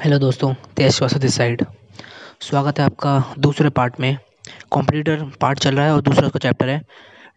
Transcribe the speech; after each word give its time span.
Hello 0.00 0.18
दोस्तों, 0.18 0.52
तेज 0.76 0.92
श्वासा 0.92 1.18
this 1.18 1.34
side 1.36 1.64
स्वागत 2.40 2.78
है 2.78 2.84
आपका 2.84 3.34
दूसरे 3.38 3.70
पार्ट 3.70 3.98
में। 4.00 4.16
कॉम्पिटिटर 4.70 5.24
पार्ट 5.40 5.58
चल 5.58 5.76
रहा 5.76 5.86
है 5.86 5.92
और 5.92 6.00
दूसरा 6.00 6.26
उसका 6.26 6.38
चैप्टर 6.38 6.68
है। 6.68 6.80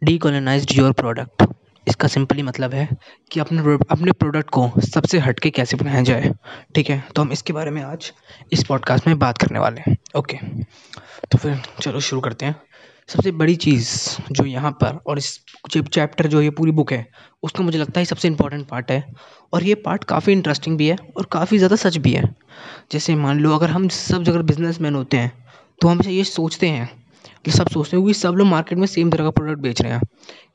डी 0.03 0.17
कॉलोनाइज 0.17 0.77
योर 0.77 0.91
प्रोडक्ट 0.91 1.45
इसका 1.87 2.07
सिंपली 2.07 2.43
मतलब 2.43 2.73
है 2.73 2.87
कि 3.31 3.39
अपने 3.39 3.77
अपने 3.91 4.11
प्रोडक्ट 4.11 4.49
को 4.49 4.69
सबसे 4.83 5.19
हटके 5.19 5.49
कैसे 5.49 5.77
बनाया 5.77 6.01
जाए। 6.01 6.31
ठीक 6.75 6.89
है 6.89 7.03
तो 7.15 7.21
हम 7.21 7.31
इसके 7.31 7.53
बारे 7.53 7.71
में 7.71 7.81
आज 7.83 8.11
इस 8.51 8.63
पॉडकास्ट 8.67 9.07
में 9.07 9.17
बात 9.19 9.37
करने 9.37 9.59
वाले 9.59 9.81
हैं। 9.87 9.97
ओके 10.17 10.37
तो 10.37 11.37
फिर 11.37 11.61
चलो 11.81 11.99
शुरू 11.99 12.21
करते 12.21 12.45
हैं। 12.45 12.55
सबसे 13.09 13.31
बड़ी 13.33 13.55
चीज़ 13.55 13.89
जो 14.31 14.45
यहाँ 14.45 14.71
पर 14.81 14.99
और 15.07 15.17
इस 15.17 15.39
चैप्टर 15.77 16.27
जो 16.27 16.41
ये 16.41 16.49
पूरी 16.49 16.71
बुक 16.71 16.91
है, 16.93 17.05
उसका 17.43 17.63
मुझे 17.63 17.77
लगता 17.77 17.99
है 17.99 18.05
सबसे 18.05 18.27
इम्पोर्टेंट 18.27 18.67
पार्ट 18.67 18.91
है। 18.91 19.03
और 19.53 19.63
ये 19.63 19.75
पार्ट 19.77 20.03
काफ़ी 20.03 20.33
इंटरेस्टिंग 20.33 20.77
भी 20.77 20.87
है 20.87 20.95
और 21.17 21.25
काफ़ी 21.31 21.57
ज़्यादा 21.57 21.75
सच 21.75 21.97
भी 21.97 22.11
है। 22.11 22.23
जैसे 22.91 23.15
मान 23.15 23.39
लो 23.39 23.55
अगर 23.55 23.69
हम 23.69 23.87
सब 23.89 24.23
जगह 24.23 24.41
बिजनेसमैन 24.43 24.95
होते 24.95 25.17
हैं 25.17 25.31
तो 25.81 25.87
हमेशा 25.87 26.09
ये 26.09 26.23
सोचते 26.23 26.67
हैं 26.67 26.89
कि 27.45 27.51
सब 27.51 27.67
सोचते 27.69 27.97
हैं 27.97 28.05
कि 28.05 28.13
सब 28.13 28.33
लोग 28.33 28.47
मार्केट 28.47 28.77
में 28.77 28.87
सेम 28.87 29.11
तरह 29.11 29.23
का 29.23 29.29
प्रोडक्ट 29.31 29.61
बेच 29.61 29.81
रहे 29.81 29.91
हैं। 29.91 30.01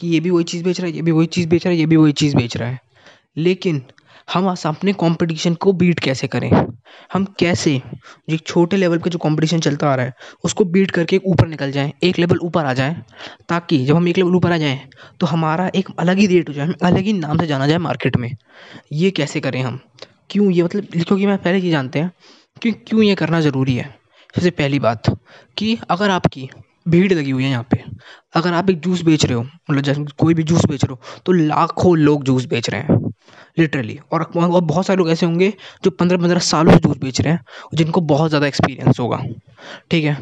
कि 0.01 0.09
ये 0.09 0.21
भी 0.21 0.31
वही 0.31 0.45
चीज़ 0.45 0.65
बेच 0.65 0.81
रहा 0.81 0.89
है, 0.89 0.95
ये 0.97 1.03
भी 1.03 1.13
वही 1.13 1.27
चीज़ 1.27 1.49
बेच 1.49 1.65
रहा 1.67 1.73
है, 1.73 1.79
ये 1.79 1.87
भी 1.87 1.97
वही 1.97 2.13
चीज़ 2.13 2.37
बेच 2.37 2.57
रहा 2.57 2.69
है। 2.69 2.81
लेकिन 3.37 3.83
हम 4.29 4.49
अपने 4.67 4.93
कंपटीशन 4.93 5.55
को 5.55 5.73
बीट 5.73 6.01
कैसे 6.01 6.27
करें? 6.27 6.51
हम 7.13 7.25
कैसे 7.39 7.71
एक 8.31 8.47
छोटे 8.47 8.77
लेवल 8.77 8.99
पे 8.99 9.11
जो 9.11 9.19
कंपटीशन 9.19 9.61
चलता 9.61 9.91
आ 9.91 9.95
रहा 9.95 10.07
है, 10.07 10.13
उसको 10.45 10.65
बीट 10.65 10.91
करके 10.91 11.21
ऊपर 11.27 11.49
निकल 11.49 11.71
जाएँ, 11.73 11.93
एक 12.03 12.19
लेवल 12.19 12.39
ऊपर 12.43 12.65
आ 12.65 12.73
जाएँ, 12.73 13.03
ताकि 13.49 13.79
जब 13.87 13.97
हम 13.97 14.09
एक 14.09 14.19
लेवल 14.19 14.35
ऊपर 14.37 14.53
आ 14.53 14.59
जाएँ 14.59 14.81
तो 15.21 15.27
हमारा 15.27 15.71
एक 15.75 15.89
अलग 15.99 16.19
ही 16.19 16.27
रेट 16.27 16.49
हो 16.49 16.55
जाए 16.55 16.75
अलग 16.83 16.99
ही 16.99 17.13
नाम 17.13 17.39
से 17.39 17.47
जाना 17.47 17.67
जाए 17.67 17.79
मार्केट 17.79 18.17
में। 18.17 18.31
ये 18.93 19.11
कैसे 19.11 19.41
करें 19.41 19.61
हम? 19.63 19.81
क्यों 20.31 20.51
ये 20.51 20.63
मतलब 20.63 20.87
क्योंकि 20.95 21.27
मैं 21.27 21.39
पहले 21.39 21.59
ही 21.59 21.71
जानते 21.71 21.99
हैं 21.99 22.11
कि 22.63 22.73
क्यों 22.73 23.03
ये 23.03 23.15
करना 23.15 23.41
ज़रूरी 23.41 23.75
है। 23.75 23.95
सबसे 24.35 24.51
पहली 24.53 24.79
बात 24.79 25.11
कि 25.57 25.79
अगर 25.91 26.11
आपकी 26.11 26.49
भीड़ 26.89 27.13
लगी 27.13 27.31
हुई 27.31 27.45
है 27.45 27.51
यहाँ 27.51 27.67
पे, 27.71 27.83
अगर 28.35 28.53
आप 28.53 28.71
एक 28.71 28.81
जूस 28.81 29.03
बेच 29.03 29.25
रहे 29.25 29.35
हो 29.35 29.43
मतलब 29.43 29.81
जैसे 29.83 30.05
कोई 30.19 30.35
भी 30.35 30.43
जूस 30.43 30.65
बेच 30.67 30.85
रहे 30.85 30.93
हो 30.93 31.21
तो 31.27 31.33
लाखों 31.33 31.97
लोग 31.99 32.25
जूस 32.25 32.45
बेच 32.47 32.71
रहे 32.71 32.81
हैं। 32.81 33.08
लिटरली 33.59 33.99
और 34.13 34.23
और 34.23 34.61
बहुत 34.63 34.87
सारे 34.87 34.99
लोग 34.99 35.11
ऐसे 35.11 35.27
होंगे 35.27 35.53
जो 35.85 35.91
पंद्रह 35.93 36.19
पंद्रह 36.19 36.39
सालों 36.41 36.73
से 36.73 36.79
जूस 36.79 36.97
बेच 36.99 37.21
रहे 37.21 37.33
हैं, 37.33 37.41
जिनको 37.75 38.01
बहुत 38.03 38.29
ज़्यादा 38.29 38.47
एक्सपीरियंस 38.47 39.01
होगा। 39.01 39.23
ठीक 39.91 40.05
है? 40.05 40.17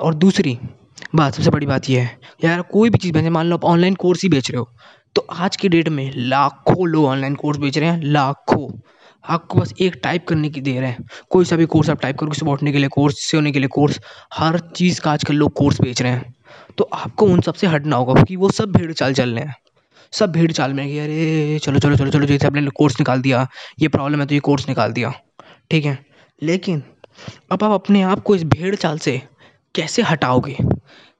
और 0.00 0.14
दूसरी 0.16 0.58
बात, 1.14 1.34
सबसे 1.34 1.50
बड़ी 1.50 1.66
बात 1.66 1.88
यह 1.90 2.02
है 2.02 2.18
यार 2.44 2.62
कोई 2.64 2.90
भी 2.90 2.98
चीज़ 2.98 3.12
बेचें, 3.12 3.30
मान 3.30 3.46
लो 3.46 3.56
आप 3.56 3.64
ऑनलाइन 3.66 3.94
कोर्स 3.96 4.22
ही 4.22 4.28
बेच 4.28 4.50
रहे 4.50 4.58
हो 4.58 4.68
तो 5.16 5.26
आज 5.32 5.56
की 5.56 5.68
डेट 5.68 5.88
में 5.90 6.10
लाखों 6.16 6.86
लोग 6.88 7.04
ऑनलाइन 7.06 7.34
कोर्स 7.34 7.58
बेच 7.58 7.78
रहे 7.78 7.88
हैं, 7.88 8.00
लाखों। 8.02 8.68
आपको 9.24 9.58
बस 9.58 9.72
एक 9.80 9.98
टाइप 10.02 10.26
करने 10.28 10.48
की 10.50 10.60
देर 10.60 10.84
है। 10.84 10.96
कोई 11.30 11.44
सा 11.44 11.56
भी 11.56 11.66
कोर्स 11.66 11.90
आप 11.90 12.00
टाइप 12.00 12.18
करो, 12.18 12.30
किसी 12.30 12.46
बैठने 12.46 12.72
के 12.72 12.78
लिए 12.78 12.88
कोर्स 12.88 13.20
से 13.20 13.36
होने 13.36 13.52
के 13.52 13.58
लिए 13.58 13.68
कोर्स 13.68 14.00
हर 14.34 14.58
चीज़ 14.76 15.00
का 15.00 15.10
आजकल 15.12 15.34
लोग 15.34 15.52
कोर्स 15.52 15.80
बेच 15.80 16.02
रहे 16.02 16.12
हैं। 16.12 16.34
तो 16.78 16.88
आपको 16.94 17.26
उन 17.26 17.40
सबसे 17.40 17.66
हटना 17.66 17.96
होगा, 17.96 18.14
क्योंकि 18.14 18.36
वो 18.36 18.50
सब 18.50 18.72
भीड़ 18.72 18.92
चाल 18.92 19.14
चल 19.14 19.30
रहे 19.30 19.44
हैं। 19.44 19.56
सब 20.14 20.32
भीड़ 20.32 20.50
चाल 20.52 20.72
में 20.72 20.84
अरे, 20.84 21.58
चलो 21.58 21.78
चलो 21.78 21.96
चलो 21.96 22.10
चलो, 22.10 22.26
जैसे 22.26 22.46
आपने 22.46 22.66
कोर्स 22.68 23.00
निकाल 23.00 23.22
दिया, 23.22 23.46
ये 23.80 23.88
प्रॉब्लम 23.88 24.20
है 24.20 24.26
तो 24.26 24.34
ये 24.34 24.40
कोर्स 24.40 24.68
निकाल 24.68 24.92
दिया, 24.92 25.12
ठीक 25.70 25.84
है? 25.84 25.98
लेकिन 26.42 26.82
अब 27.52 27.64
आप 27.64 27.72
अपने 27.72 28.02
आप 28.02 28.22
को 28.22 28.34
इस 28.36 28.44
भीड़ 28.44 28.74
चाल 28.74 28.98
से 28.98 29.20
कैसे 29.74 30.02
हटाओगे? 30.02 30.56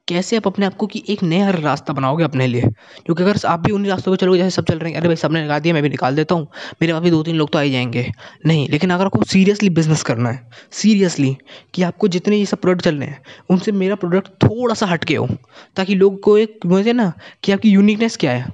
कैसे 0.07 0.37
आप 0.37 0.47
अपने 0.47 0.65
आप 0.65 0.73
को 0.73 0.87
कि 0.87 1.03
एक 1.09 1.23
नया 1.23 1.49
रास्ता 1.49 1.93
बनाओगे 1.93 2.23
अपने 2.23 2.47
लिए? 2.47 2.61
क्योंकि 3.05 3.23
अगर 3.23 3.37
आप 3.47 3.59
भी 3.59 3.71
उन्हीं 3.71 3.91
रास्तों 3.91 4.11
पर 4.11 4.17
चलोगे, 4.17 4.37
जैसे 4.37 4.49
सब 4.49 4.65
चल 4.65 4.79
रहे 4.79 4.91
हैं, 4.91 4.99
अरे 4.99 5.07
भाई 5.07 5.15
सबने 5.15 5.41
निकाल 5.41 5.59
दिया, 5.59 5.73
मैं 5.73 5.83
भी 5.83 5.89
निकाल 5.89 6.15
देता 6.15 6.35
हूँ, 6.35 6.47
मेरे 6.81 6.93
पास 6.93 7.01
भी 7.01 7.09
दो 7.11 7.21
तीन 7.23 7.35
लोग 7.35 7.51
तो 7.51 7.59
आ 7.59 7.61
ही 7.61 7.71
जाएँगे। 7.71 8.05
नहीं, 8.45 8.67
लेकिन 8.69 8.89
अगर 8.89 9.05
आपको 9.05 9.23
सीरियसली 9.23 9.69
बिज़नेस 9.69 10.03
करना 10.03 10.29
है 10.29 10.49
सीरियसली 10.71 11.35
कि 11.73 11.83
आपको 11.83 12.07
जितने 12.07 12.37
ये 12.37 12.45
सब 12.45 12.61
प्रोडक्ट 12.61 12.85
चल 12.85 12.95
रहे 12.95 13.07
हैं, 13.07 13.21
उनसे 13.49 13.71
मेरा 13.71 13.95
प्रोडक्ट 13.95 14.27
थोड़ा 14.43 14.75
सा 14.75 14.85
हटके 14.85 15.15
हो 15.15 15.27
ताकि 15.75 15.95
लोग 15.95 16.21
को 16.21 16.37
एक 16.37 16.59
ना, 16.65 17.11
कि 17.43 17.51
आपकी 17.51 17.69
यूनिकनेस 17.69 18.17
क्या 18.17 18.31
है? 18.31 18.45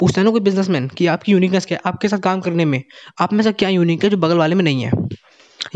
पूछता 0.00 0.20
है 0.20 0.24
ना 0.24 0.30
कोई 0.30 0.40
बिजनेसमैन 0.40 0.88
कि 0.88 1.06
आपकी 1.06 1.32
यूनिकनेस 1.32 1.66
क्या 1.66 1.78
है? 1.78 1.82
आपके 1.86 2.08
साथ 2.08 2.18
काम 2.18 2.40
करने 2.40 2.64
में, 2.64 2.82
आप 3.20 3.32
में 3.32 3.42
से 3.42 3.52
क्या 3.52 3.68
यूनिक 3.68 4.04
है 4.04 4.10
जो 4.10 4.16
बगल 4.16 4.36
वाले 4.36 4.54
में 4.54 4.64
नहीं 4.64 4.82
है? 4.82 4.92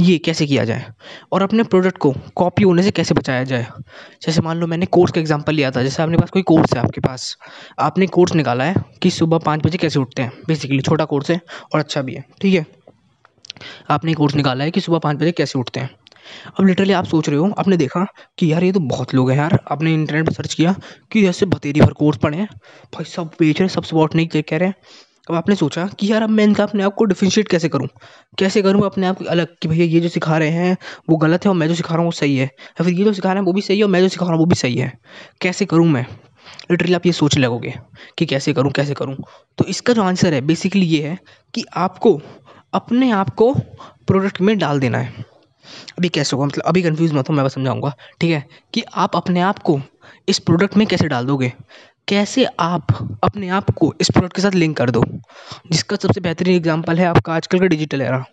ये 0.01 0.19
कैसे 0.19 0.47
किया 0.47 0.65
जाए? 0.65 0.87
और 1.33 1.43
अपने 1.43 1.63
प्रोडक्ट 1.63 1.99
को 1.99 2.15
कॉपी 2.37 2.63
होने 2.63 2.83
से 2.83 2.91
कैसे 2.91 3.15
बचाया 3.15 3.45
जाए? 3.45 3.67
जैसे 4.23 4.41
मान 4.41 4.57
लो 4.57 4.67
मैंने 4.67 4.87
कोर्स 4.87 5.13
का 5.13 5.21
एग्जांपल 5.21 5.55
लिया 5.55 5.71
था, 5.71 5.83
जैसे 5.83 6.03
आपके 6.03 6.17
पास 6.17 6.31
कोई 6.31 6.43
कोर्स 6.43 6.75
है 6.75 6.81
आपके 6.81 7.01
पास, 7.01 7.37
आपने 7.79 8.07
कोर्स 8.07 8.35
निकाला 8.35 8.65
है 8.65 8.75
कि 9.03 9.11
सुबह 9.11 9.39
पाँच 9.39 9.67
बजे 9.67 9.79
कैसे 9.79 9.99
उठते 9.99 10.23
हैं? 10.23 10.33
बेसिकली 10.49 10.81
छोटा 10.81 11.05
कोर्स 11.05 11.31
है 11.31 11.41
और 11.75 11.81
अच्छा 11.81 12.03
भी 12.03 12.15
है, 12.15 12.25
ठीक 12.43 12.55
है? 12.55 12.67
आपने 13.91 14.15
कोर्स 14.15 14.35
निकाला 14.35 14.65
है 14.65 14.71
कि 14.71 14.81
सुबह 14.81 14.99
पाँच 14.99 15.17
बजे 15.17 15.33
कैसे 15.33 15.59
उठते 15.59 15.81
हैं? 15.81 15.91
अब 16.61 16.67
लिटरली 16.67 16.93
आप 16.93 17.05
सोच 17.05 17.29
रहे 17.29 17.39
हो, 17.39 17.51
आपने 17.59 17.77
देखा 17.77 18.07
कि 18.39 18.53
यार 18.53 18.65
ये 18.65 18.73
तो 18.73 18.81
बहुत 18.81 19.15
लोग 19.15 19.31
हैं 19.31 19.39
यार। 19.39 19.59
आपने 19.71 19.95
इंटरनेट 19.95 20.27
पर 20.27 20.33
सर्च 20.33 20.55
किया 20.55 20.75
कि 21.13 21.23
जैसे 21.23 21.47
बतेरी 21.47 21.81
भर 21.81 21.93
कोर्स 21.93 22.19
पढ़े 22.19 22.39
हैं। 22.39 22.49
भाई 22.95 23.05
सब 23.05 23.31
बेच 23.41 23.61
रहे 23.61 23.69
सब 23.69 23.85
स्पॉट 23.85 24.15
नहीं 24.15 24.43
कह 24.43 24.57
रहे 24.57 24.69
हैं। 24.69 24.75
अब 25.31 25.35
आपने 25.35 25.55
सोचा 25.55 25.87
कि 25.87 26.13
यार 26.13 26.23
अब 26.23 26.31
मैं 26.31 26.45
इनका 26.45 26.63
अपने 26.65 26.83
आप 26.83 26.95
को 26.95 27.05
डिफ्रेंशिएट 27.05 27.49
कैसे 27.49 27.69
करूँ? 27.69 27.89
कैसे 28.39 28.63
करूँ 28.63 28.83
अपने 28.87 29.07
आप 29.07 29.23
अलग 29.27 29.57
कि 29.63 29.69
भैया 29.69 29.85
ये 29.85 30.01
जो 30.01 30.09
सिखा 30.09 30.39
रहे 30.39 30.51
हैं, 30.51 30.77
वो 31.11 31.17
गलत 31.17 31.45
है 31.45 31.49
और 31.49 31.57
मैं 31.57 31.69
जो 31.69 31.75
सिखा 31.75 31.95
रहा 31.95 31.99
हूँ 31.99 32.07
वो 32.07 32.13
सही 32.13 32.37
है? 32.37 32.45
या 32.45 32.85
फिर 32.85 32.95
ये 32.95 33.05
जो 33.05 33.13
सिखा 33.13 33.29
रहे 33.29 33.39
हैं 33.39 33.47
वो 33.47 33.53
भी 33.53 33.61
सही 33.61 33.79
है 33.79 33.85
और 33.85 33.91
मैं 33.91 34.01
जो 34.01 34.09
सिखा 34.09 34.25
रहा 34.25 34.33
हूँ 34.33 34.41
वो 34.41 34.47
भी 34.47 34.55
सही 34.55 34.75
है? 34.75 34.93
कैसे 35.41 35.67
करूँ 35.67 35.87
मैं? 35.87 36.07
लिटरली 36.71 36.95
आप 36.95 37.07
ये 37.07 37.13
सोच 37.13 37.39
लगोगे 37.39 37.75
कि 38.19 38.27
कैसे 38.27 38.53
करूँ 38.53 38.73
कैसे 38.73 38.95
करूँ? 38.95 39.17
तो 39.59 39.65
इसका 39.65 39.93
जो 39.93 40.03
आंसर 40.03 40.35
है 40.35 40.41
बेसिकली 40.41 40.87
ये 40.87 41.03
है 41.03 41.19
कि 41.55 41.65
आपको 41.77 42.21
अपने 42.75 43.11
आप 43.11 43.31
को 43.31 43.55
प्रोडक्ट 44.07 44.41
में 44.41 44.59
डाल 44.59 44.81
देना 44.81 44.99
है। 44.99 45.32
अभी 45.99 46.09
कैसे 46.09 46.37
होगा? 46.37 46.47
मतलब 46.47 46.65
अभी 46.65 46.83
कन्फ्यूज़ 46.83 47.15
मत 47.15 47.29
हो, 47.29 47.35
मैं 47.35 47.49
समझाऊँगा। 47.49 47.95
ठीक 48.21 48.31
है? 48.31 48.47
कि 48.75 48.83
आप 48.95 49.17
अपने 49.17 49.41
आप 49.41 49.59
को 49.59 49.81
इस 50.29 50.39
प्रोडक्ट 50.39 50.77
में 50.77 50.87
कैसे 50.87 51.09
डाल 51.09 51.27
दोगे? 51.27 51.53
कैसे 52.09 52.45
आप 52.45 52.87
अपने 53.25 53.49
आप 53.49 53.71
को 53.71 53.95
इस 54.01 54.11
प्रोडक्ट 54.11 54.37
के 54.37 54.43
साथ 54.43 54.51
लिंक 54.51 54.77
कर 54.77 54.91
दो? 54.91 55.05
जिसका 55.73 55.97
सबसे 55.97 56.21
बेहतरीन 56.21 56.57
एग्जांपल 56.57 56.99
है 56.99 57.07
आपका 57.07 57.35
आजकल 57.35 57.59
का 57.59 57.67
डिजिटल 57.67 58.03
एरा 58.03 58.25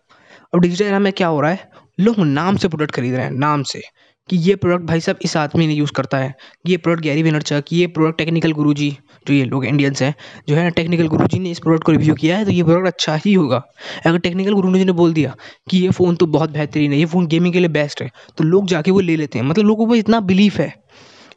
अब 0.54 0.60
डिजिटल 0.60 0.86
एरा 0.86 1.00
में 1.00 1.14
क्या 1.14 1.28
हो 1.28 1.42
रहा 1.42 1.52
है? 1.52 1.70
लोग 2.00 2.20
नाम 2.20 2.58
से 2.58 2.68
प्रोडक्ट 2.68 2.92
खरीद 2.92 3.14
रहे 3.16 3.24
हैं, 3.24 3.32
नाम 3.32 3.64
से। 3.64 3.82
कि 4.30 4.38
ये 4.38 4.56
प्रोडक्ट 4.56 4.86
भाई 4.86 5.00
साहब 5.00 5.20
इस 5.22 5.36
आदमी 5.38 5.66
ने 5.68 5.74
यूज़ 5.74 5.92
करता 5.92 6.18
है। 6.18 6.34
ये 6.68 6.78
प्रोडक्ट 6.78 7.04
गैरी 7.04 7.24
वेनरचक 7.24 7.64
ये 7.74 7.88
प्रोडक्ट 7.88 8.18
टेक्निकल 8.18 8.52
गुरुजी, 8.52 8.90
जो 9.28 9.34
ये 9.34 9.46
लोग 9.46 9.66
इंडियंस 9.66 10.02
हैं, 10.02 10.14
जो 10.50 10.56
है 10.56 10.70
टेक्निकल 10.72 11.08
गुरुजी 11.08 11.40
ने 11.40 11.52
इस 11.52 11.60
प्रोडक्ट 11.60 11.84
को 11.84 11.92
रिव्यू 11.92 12.14
किया 12.16 12.38
है 12.38 12.46
तो 12.46 12.52
ये 12.52 12.64
प्रोडक्ट 12.64 12.88
अच्छा 12.88 13.16
ही 13.26 13.34
होगा। 13.34 13.62
अगर 14.06 14.18
टेक्निकल 14.18 14.54
गुरुजी 14.54 14.86
ने 14.86 14.92
बोल 14.92 15.14
दिया 15.14 15.36
कि 15.70 15.78
ये 15.78 15.90
फ़ोन 15.90 16.16
तो 16.16 16.26
बहुत 16.28 16.52
बेहतरीन 16.52 16.94
है, 16.94 17.00
ये 17.00 17.06
फ़ोन 17.06 17.28
गेमिंग 17.28 17.54
के 17.54 17.60
लिए 17.60 17.70
बेस्ट 17.70 18.02
है 18.02 18.10
तो 18.38 18.44
लोग 18.44 18.68
जाके 18.68 18.92
वो 18.92 19.00
ले 19.00 19.16
लेते 19.16 19.40
हैं। 19.40 19.46
मतलब 19.46 19.66
लोगों 19.66 19.88
को 19.88 19.96
इतना 19.96 20.20
बिलीफ 20.22 20.58
है, 20.58 20.74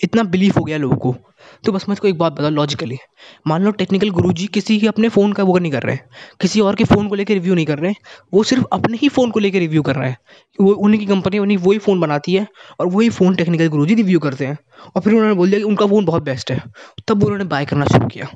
इतना 0.04 0.22
बिलीफ 0.24 0.58
हो 0.58 0.64
गया 0.64 0.78
लोगों 0.78 0.96
को। 0.96 1.16
तो 1.64 1.72
बस 1.72 1.88
मुझको 1.88 2.08
एक 2.08 2.18
बात 2.18 2.32
बताओ 2.32 2.50
लॉजिकली 2.50 2.98
मान 3.46 3.62
लो 3.64 3.70
टेक्निकल 3.72 4.10
गुरुजी 4.10 4.46
किसी 4.54 4.78
के 4.80 4.86
अपने 4.86 5.08
फ़ोन 5.08 5.32
का 5.32 5.42
वो 5.42 5.58
नहीं 5.58 5.72
कर 5.72 5.82
रहे 5.82 5.94
हैं। 5.94 6.04
किसी 6.40 6.60
और 6.60 6.74
के 6.76 6.84
फ़ोन 6.84 7.08
को 7.08 7.14
लेकर 7.14 7.34
रिव्यू 7.34 7.54
नहीं 7.54 7.66
कर 7.66 7.78
रहे 7.78 7.92
वो 8.34 8.42
सिर्फ़ 8.42 8.64
अपने 8.72 8.98
ही 9.02 9.08
फ़ोन 9.08 9.30
को 9.30 9.40
लेकर 9.40 9.58
रिव्यू 9.58 9.82
कर 9.82 9.96
रहे 9.96 10.08
हैं। 10.10 10.16
वो 10.60 10.72
उन्हीं 10.74 11.00
की 11.00 11.06
कंपनी 11.06 11.38
उन्हीं 11.38 11.58
वही 11.58 11.78
फ़ोन 11.78 12.00
बनाती 12.00 12.34
है 12.34 12.46
और 12.80 12.86
वही 12.86 13.08
फ़ोन 13.10 13.34
टेक्निकल 13.34 13.68
गुरुजी 13.68 13.94
रिव्यू 13.94 14.18
करते 14.18 14.46
हैं। 14.46 14.58
और 14.96 15.02
फिर 15.02 15.12
उन्होंने 15.12 15.34
बोल 15.34 15.48
दिया 15.48 15.60
कि 15.60 15.64
उनका 15.64 15.86
फ़ोन 15.86 16.04
बहुत 16.04 16.22
बेस्ट 16.22 16.50
है। 16.50 16.62
तब 17.08 17.24
उन्होंने 17.24 17.44
बाय 17.44 17.66
करना 17.66 17.84
शुरू 17.84 18.06
किया। 18.06 18.28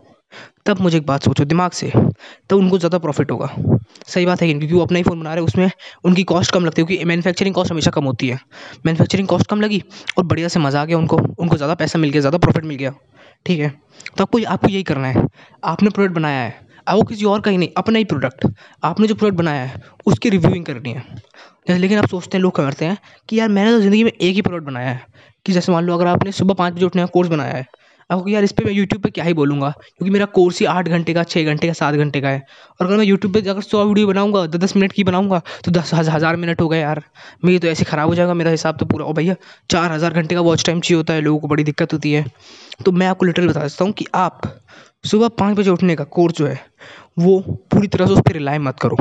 तब 0.66 0.81
मुझे 0.81 0.97
एक 0.98 1.06
बात 1.06 1.22
सोचो 1.22 1.44
दिमाग 1.44 1.70
से। 1.70 1.92
तो 2.50 2.59
उनको 2.59 2.78
ज़्यादा 2.78 2.98
प्रॉफिट 2.98 3.31
होगा। 3.31 3.48
सही 4.06 4.26
बात 4.26 4.42
है 4.42 4.48
क्योंकि 4.48 4.75
वो 4.75 4.81
अपना 4.81 4.98
ही 4.98 5.04
फ़ोन 5.04 5.20
बना 5.20 5.34
रहे 5.34 5.42
हैं, 5.42 5.47
उसमें 5.47 5.70
उनकी 6.04 6.22
कॉस्ट 6.25 6.53
कम 6.53 6.64
लगती 6.64 6.82
है, 6.82 6.87
क्योंकि 6.87 7.04
मैन्युफैक्चरिंग 7.04 7.54
कॉस्ट 7.54 7.72
हमेशा 7.72 7.91
कम 7.91 8.04
होती 8.04 8.28
है। 8.28 8.38
मैन्युफैक्चरिंग 8.87 9.28
कॉस्ट 9.28 9.47
कम 9.47 9.60
लगी 9.60 9.82
और 10.19 10.25
बढ़िया 10.25 10.48
से 10.48 10.60
मज़ा 10.60 10.81
आ 10.81 10.84
गया 10.84 10.98
उनको। 10.98 11.16
उनको 11.16 11.56
ज़्यादा 11.56 11.75
पैसा 11.75 11.98
मिल 11.98 12.10
गया, 12.10 12.20
ज़्यादा 12.20 12.38
प्रॉफिट 12.38 12.64
मिल 12.64 12.76
गया। 12.76 12.94
ठीक 13.47 13.60
है? 13.60 13.69
तो 14.19 14.25
आपको 14.25 14.38
आपको 14.48 14.69
यही 14.69 14.82
करना 14.82 15.09
है। 15.09 15.26
आपने 15.64 15.91
प्रोडक्ट 15.91 16.14
बनाया 16.14 16.41
है। 16.41 16.64
अब 16.88 16.97
वो 16.97 17.03
किसी 17.03 17.25
और 17.25 17.41
का 17.41 17.50
ही 17.50 17.56
नहीं, 17.56 17.69
अपना 17.76 17.98
ही 17.98 18.04
प्रोडक्ट 18.04 18.47
आपने 18.84 19.06
जो 19.06 19.14
प्रोडक्ट 19.14 19.38
बनाया 19.38 19.64
है, 19.64 19.81
उसकी 20.06 20.31
रिव्यूइंग 20.31 20.64
करनी 20.64 20.93
है। 20.93 21.03
जैसे 21.69 21.78
लेकिन 21.78 21.98
आप 21.98 22.06
सोचते 22.06 22.37
हैं, 22.37 22.43
लोग 22.43 22.55
करते 22.55 22.84
हैं 22.84 22.99
कि 23.29 23.38
यार 23.40 23.49
मैंने 23.49 23.70
तो 23.70 23.81
ज़िंदगी 23.81 24.05
में 24.05 24.11
एक 24.12 24.34
ही 24.34 24.43
प्रोडक्ट 24.43 24.67
बनाया 24.67 24.90
है। 24.90 25.05
कि 25.46 25.52
जैसे 25.52 25.72
मान 25.72 25.84
लो 25.84 25.94
अगर 25.94 26.06
आपने 26.06 26.32
सुबह 26.32 26.55
पाँच 26.55 26.75
बजे 26.75 26.84
उठने 26.84 27.02
का 27.02 27.06
कोर्स 27.06 27.29
बनाया 27.29 27.52
है 27.52 27.67
आपको 28.11 28.29
यार 28.29 28.44
इस 28.44 28.53
पर 28.53 28.64
मैं 28.64 28.73
यूट्यूब 28.73 29.03
पर 29.03 29.11
क्या 29.11 29.25
ही 29.25 29.32
बोलूँगा? 29.35 29.69
क्योंकि 29.79 30.11
मेरा 30.11 30.25
कोर्स 30.35 30.61
ही 30.61 30.67
आठ 30.67 30.88
घंटे 30.88 31.14
का 31.14 31.23
छः 31.25 31.44
घंटे 31.44 31.67
का, 31.67 31.73
सात 31.73 31.94
घंटे 31.94 32.20
का 32.20 32.29
है। 32.29 32.43
और 32.81 32.87
अगर 32.87 32.97
मैं 32.97 33.05
यूट्यूब 33.05 33.32
पर 33.35 33.49
अगर 33.49 33.61
सौ 33.62 33.85
वीडियो 33.85 34.06
बनाऊँगा, 34.06 34.44
दस 34.47 34.61
दस 34.61 34.76
मिनट 34.76 34.93
की 34.93 35.05
बनाऊँगा 35.05 35.41
तो 35.64 35.70
दस 35.73 35.91
हज़ार 35.94 36.37
मिनट 36.37 36.61
हो 36.61 36.69
गए 36.69 36.81
यार। 36.81 37.03
मेरी 37.44 37.58
तो 37.58 37.69
ऐसे 37.69 37.85
ख़राब 37.85 38.08
हो 38.08 38.14
जाएगा 38.14 38.35
मेरा 38.35 38.50
हिसाब 38.50 38.76
तो 38.79 38.87
पूरा। 38.87 39.05
ओ 39.05 39.12
भैया, 39.12 39.35
चार 39.70 39.93
हज़ार 39.93 40.12
घंटे 40.12 40.35
का 40.35 40.41
वॉच 40.41 40.64
टाइम 40.67 40.81
चाहिए 40.81 40.97
होता 40.97 41.14
है, 41.14 41.20
लोगों 41.20 41.38
को 41.38 41.49
बड़ी 41.49 41.64
दिक्कत 41.64 41.93
होती 41.93 42.12
है। 42.12 42.25
तो 42.85 42.93
मैं 42.93 43.06
आपको 43.06 43.26
लिटरल 43.26 43.49
बता 43.49 43.67
सकता 43.69 43.85
हूँ 43.85 43.93
कि 43.93 44.06
आप 44.14 44.41
सुबह 45.05 45.29
पाँच 45.31 45.56
बजे 45.58 45.70
उठने 45.70 45.97
का 45.97 46.05
कोर्स 46.06 46.37
जो 46.37 46.47
है, 46.47 46.61
वो 47.19 47.38
पूरी 47.70 47.88
तरह 47.88 48.06
से 48.06 48.12
उस 48.12 48.20
पर 48.20 48.32
रिलाई 48.32 48.58
मत 48.61 48.79
करो। 48.81 48.97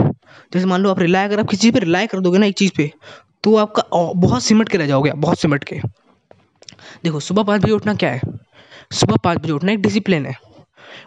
जैसे 0.54 0.66
मान 0.66 0.82
लो 0.82 0.90
आप 0.90 1.00
रिलाय 1.00 1.26
अगर 1.26 1.40
आप 1.40 1.48
किसी 1.48 1.62
चीज़ 1.62 1.74
पर 1.74 1.84
रिलाई 1.84 2.08
कर 2.08 2.20
दोगे 2.20 2.40
ना 2.40 2.46
एक 2.46 2.58
चीज़ 2.58 2.72
पे 2.78 2.92
तो 3.44 3.56
आपका 3.58 3.84
बहुत 4.16 4.44
सिमट 4.44 4.70
के 4.70 4.78
रह 4.78 4.88
जाओगे 4.88 5.12
बहुत 5.14 5.40
सिमट 5.40 5.64
के। 5.64 5.80
देखो, 7.04 7.20
सुबह 7.20 7.44
पाँच 7.44 7.64
बजे 7.64 7.72
उठना 7.72 7.94
क्या 7.94 8.10
है? 8.12 8.22
सुबह 8.92 9.16
पाँच 9.16 9.40
बजे 9.40 9.52
उठना 9.52 9.72
एक 9.72 9.82
डिसिप्लिन 9.82 10.26
है। 10.26 10.36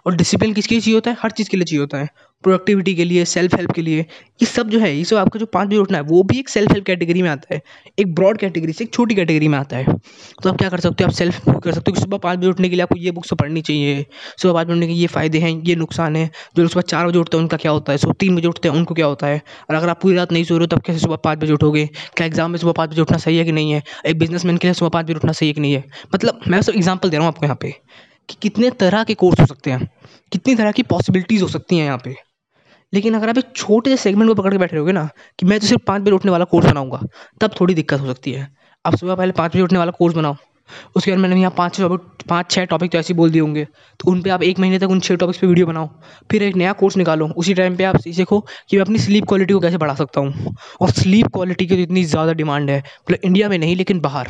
और 0.06 0.16
डिसिप्लिन 0.16 0.54
किसके 0.54 0.74
लिए 0.74 0.80
चाहिए 0.80 0.94
होता 0.94 1.10
है? 1.10 1.16
हर 1.22 1.30
चीज़ 1.30 1.50
के 1.50 1.56
लिए 1.56 1.64
चाहिए 1.64 1.80
होता 1.80 1.98
है। 1.98 2.08
प्रोडक्टिविटी 2.44 2.94
के 2.94 3.04
लिए 3.04 3.24
सेल्फ 3.24 3.54
हेल्प 3.54 3.70
के 3.72 3.82
लिए। 3.82 4.00
ये 4.00 4.46
सब 4.46 4.68
जो 4.68 4.78
है, 4.78 4.96
ये 4.96 5.04
सब 5.04 5.16
आपका 5.16 5.38
जो 5.40 5.46
पाँच 5.46 5.68
बजे 5.68 5.76
उठना 5.76 5.98
है, 5.98 6.04
वो 6.04 6.22
भी 6.22 6.38
एक 6.38 6.48
सेल्फ 6.48 6.72
हेल्प 6.72 6.84
कैटेगरी 6.84 7.22
में 7.22 7.28
आता 7.30 7.54
है। 7.54 7.60
एक 7.98 8.14
ब्रॉड 8.14 8.38
कैटेगरी 8.38 8.72
से 8.72 8.84
एक 8.84 8.92
छोटी 8.94 9.14
कैटेगरी 9.14 9.48
में 9.48 9.58
आता 9.58 9.76
है। 9.76 9.94
तो 10.42 10.50
आप 10.50 10.58
क्या 10.58 10.68
कर 10.68 10.80
सकते 10.80 11.04
हो? 11.04 11.10
आप 11.10 11.14
सेल्फ 11.14 11.40
कर 11.48 11.72
सकते 11.72 11.90
हो 11.90 11.92
कि 11.92 12.00
सुबह 12.00 12.18
पाँच 12.18 12.38
बजे 12.38 12.48
उठने 12.48 12.68
के 12.68 12.76
लिए 12.76 12.82
आपको 12.82 12.96
ये 12.96 13.10
बुक्स 13.10 13.32
पढ़नी 13.34 13.62
चाहिए। 13.62 14.06
सुबह 14.42 14.54
पाँच 14.54 14.66
बजे 14.66 14.74
उठने 14.74 14.86
के 14.86 14.92
ये 14.92 15.06
फ़ायदे 15.06 15.38
हैं, 15.38 15.62
ये 15.62 15.76
नुकसान 15.76 16.16
है। 16.16 16.30
जो 16.56 16.68
सुबह 16.68 16.82
चार 16.82 17.06
बजे 17.06 17.18
उठते 17.18 17.36
हैं, 17.36 17.42
उनका 17.42 17.56
क्या 17.56 17.72
होता 17.72 17.92
है? 17.92 17.98
सुबह 17.98 18.14
तीन 18.20 18.36
बजे 18.36 18.48
उठते 18.48 18.68
हैं, 18.68 18.76
उनको 18.76 18.94
क्या 18.94 19.06
होता 19.06 19.26
है? 19.26 19.42
और 19.70 19.76
अगर 19.76 19.88
आप 19.88 20.02
पूरी 20.02 20.16
रात 20.16 20.32
नहीं 20.32 20.44
सो 20.44 20.58
रहे 20.58 20.66
हो, 20.70 20.76
तब 20.76 20.82
कैसे 20.82 20.98
सुबह 20.98 21.16
पाँच 21.16 21.38
बजे 21.38 21.52
उठोगे? 21.52 21.88
क्या 22.16 22.26
एग्ज़ाम 22.26 22.50
में 22.50 22.58
सुबह 22.58 22.72
पाँच 22.72 22.90
बजे 22.90 23.02
उठना 23.02 23.18
सही 23.18 23.36
है 23.36 23.44
कि 23.44 23.52
नहीं 23.52 23.72
है? 23.72 23.82
एक 24.06 24.18
बिजनेसमैन 24.18 24.56
के 24.56 24.66
लिए 24.66 24.74
सुबह 24.74 24.88
पाँच 24.88 25.04
बजे 25.04 25.14
उठना 25.14 25.32
सही 25.32 25.48
है 25.48 25.54
कि 25.54 25.60
नहीं 25.60 25.72
है? 25.72 25.84
मतलब 26.14 26.40
मैं 26.48 26.62
सब 26.62 26.72
एग्ज़ाम्पल 26.74 27.10
दे 27.10 27.16
रहा 27.16 27.26
हूँ 27.26 27.34
आपको 27.34 27.46
यहाँ 27.46 27.58
पे। 27.60 27.74
कि 28.28 28.36
कितने 28.42 28.70
तरह 28.70 29.04
के 29.04 29.14
कोर्स 29.14 29.40
हो 29.40 29.46
सकते 29.46 29.70
हैं, 29.70 29.88
कितनी 30.32 30.54
तरह 30.54 30.72
की 30.72 30.82
पॉसिबिलिटीज़ 30.82 31.42
हो 31.42 31.48
सकती 31.48 31.78
हैं 31.78 31.84
यहाँ 31.84 32.00
पे। 32.04 32.14
लेकिन 32.92 33.14
अगर 33.14 33.28
आप 33.28 33.38
एक 33.38 33.52
छोटे 33.56 33.90
से 33.90 33.96
सेगमेंट 33.96 34.28
को 34.28 34.34
पकड़ 34.34 34.52
के 34.52 34.58
बैठे 34.58 34.76
रहोगे 34.76 34.92
ना, 34.92 35.08
कि 35.38 35.46
मैं 35.46 35.60
तो 35.60 35.66
सिर्फ़ 35.66 35.82
पाँच 35.86 36.02
बजे 36.02 36.10
उठने 36.10 36.30
वाला 36.30 36.44
कोर्स 36.44 36.66
बनाऊँगा, 36.66 37.00
तब 37.40 37.50
थोड़ी 37.60 37.74
दिक्कत 37.74 38.00
हो 38.00 38.06
सकती 38.06 38.32
है। 38.32 38.48
आप 38.84 38.96
सुबह 38.96 39.14
पहले 39.14 39.32
पाँच 39.32 39.52
बजे 39.52 39.62
उठने 39.62 39.78
वाला 39.78 39.90
कोर्स 39.90 40.14
बनाओ। 40.14 40.36
उसके 40.96 41.10
बाद 41.10 41.20
मैंने 41.20 41.40
यहाँ 41.40 41.54
पाँच 41.56 41.74
छः 41.74 41.96
पाँच 42.28 42.50
छः 42.50 42.64
टॉपिक 42.64 42.90
तो 42.92 42.98
ऐसे 42.98 43.14
बोल 43.14 43.30
दिए 43.30 43.40
होंगे। 43.40 43.64
तो 43.64 44.10
उन 44.10 44.20
पर 44.22 44.30
आप 44.30 44.42
एक 44.42 44.58
महीने 44.58 44.78
तक 44.78 44.90
उन 44.90 45.00
छः 45.00 45.16
टॉपिक्स 45.16 45.38
पर 45.38 45.46
वीडियो 45.46 45.66
बनाओ। 45.66 45.88
फिर 46.30 46.42
एक 46.42 46.56
नया 46.56 46.72
कोर्स 46.72 46.96
निकालो। 46.96 47.28
उसी 47.36 47.54
टाइम 47.54 47.76
पर 47.76 47.84
आप 47.84 47.96
सीखो 48.00 48.40
कि 48.70 48.76
मैं 48.76 48.84
अपनी 48.84 48.98
स्लीप 48.98 49.24
क्वालिटी 49.28 49.54
को 49.54 49.60
कैसे 49.60 49.76
बढ़ा 49.76 49.94
सकता 49.94 50.20
हूँ। 50.20 50.54
और 50.80 50.90
स्लीप 50.90 51.26
क्वालिटी 51.26 51.66
की 51.66 51.76
तो 51.76 51.82
इतनी 51.82 52.04
ज़्यादा 52.04 52.32
डिमांड 52.32 52.70
है। 52.70 52.78
मतलब 52.78 53.18
इंडिया 53.24 53.48
में 53.48 53.58
नहीं, 53.58 53.76
लेकिन 53.76 54.00
बाहर। 54.00 54.26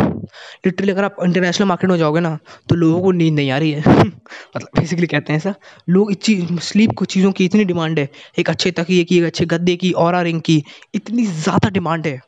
लिटरली 0.67 0.93
अगर 0.93 1.05
आप 1.05 1.17
इंटरनेशनल 1.25 1.67
मार्केट 1.69 1.90
में 1.90 1.96
जाओगे 1.99 2.20
ना 2.20 2.38
तो 2.69 2.75
लोगों 2.75 3.00
को 3.02 3.12
नींद 3.12 3.34
नहीं 3.34 3.50
आ 3.50 3.58
रही 3.58 3.70
है। 3.70 3.81
मतलब 3.87 4.69
बेसिकली 4.79 5.06
कहते 5.06 5.32
हैं 5.32 5.38
ऐसा। 5.38 5.55
लोग 5.88 6.11
इस 6.11 6.17
चीज़ 6.19 6.55
स्लीप 6.61 6.93
को 6.93 7.05
चीज़ों 7.06 7.32
की 7.32 7.44
इतनी 7.44 7.64
डिमांड 7.64 7.99
है। 7.99 8.08
एक 8.38 8.50
अच्छे 8.50 8.70
तकिए 8.70 9.05
की, 9.05 9.19
एक 9.19 9.25
अच्छे 9.25 9.44
गद्दे 9.46 9.76
की, 9.76 9.93
और 9.93 10.23
रिंग 10.25 10.41
की, 10.41 10.62
इतनी 10.94 11.26
ज़्यादा 11.26 11.70
डिमांड 11.70 12.06
है 12.06 12.20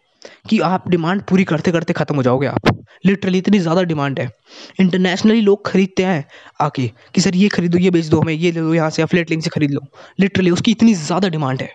कि 0.48 0.58
आप 0.60 0.88
डिमांड 0.88 1.22
पूरी 1.22 1.44
करते 1.44 1.72
करते 1.72 1.92
ख़त्म 1.92 2.16
हो 2.16 2.22
जाओगे 2.22 2.46
आप। 2.46 2.79
लिटरली 3.04 3.38
इतनी 3.38 3.58
ज़्यादा 3.58 3.82
डिमांड 3.82 4.20
है। 4.20 4.28
इंटरनेशनली 4.80 5.40
लोग 5.40 5.64
खरीदते 5.66 6.04
हैं। 6.04 6.24
आके 6.60 6.90
कि 7.14 7.20
सर 7.20 7.36
ये 7.36 7.48
खरीदो, 7.48 7.78
ये 7.78 7.90
बेच 7.90 8.06
दो 8.06 8.20
हमें, 8.20 8.32
ये 8.34 8.52
ले 8.52 8.60
लो 8.60 8.74
यहाँ 8.74 8.90
से 8.90 9.02
अफलेट 9.02 9.30
लिंक 9.30 9.42
से 9.44 9.50
खरीद 9.50 9.70
लो। 9.70 9.80
लिटरली 10.20 10.50
उसकी 10.50 10.70
इतनी 10.70 10.94
ज़्यादा 10.96 11.28
डिमांड 11.28 11.62
है। 11.62 11.72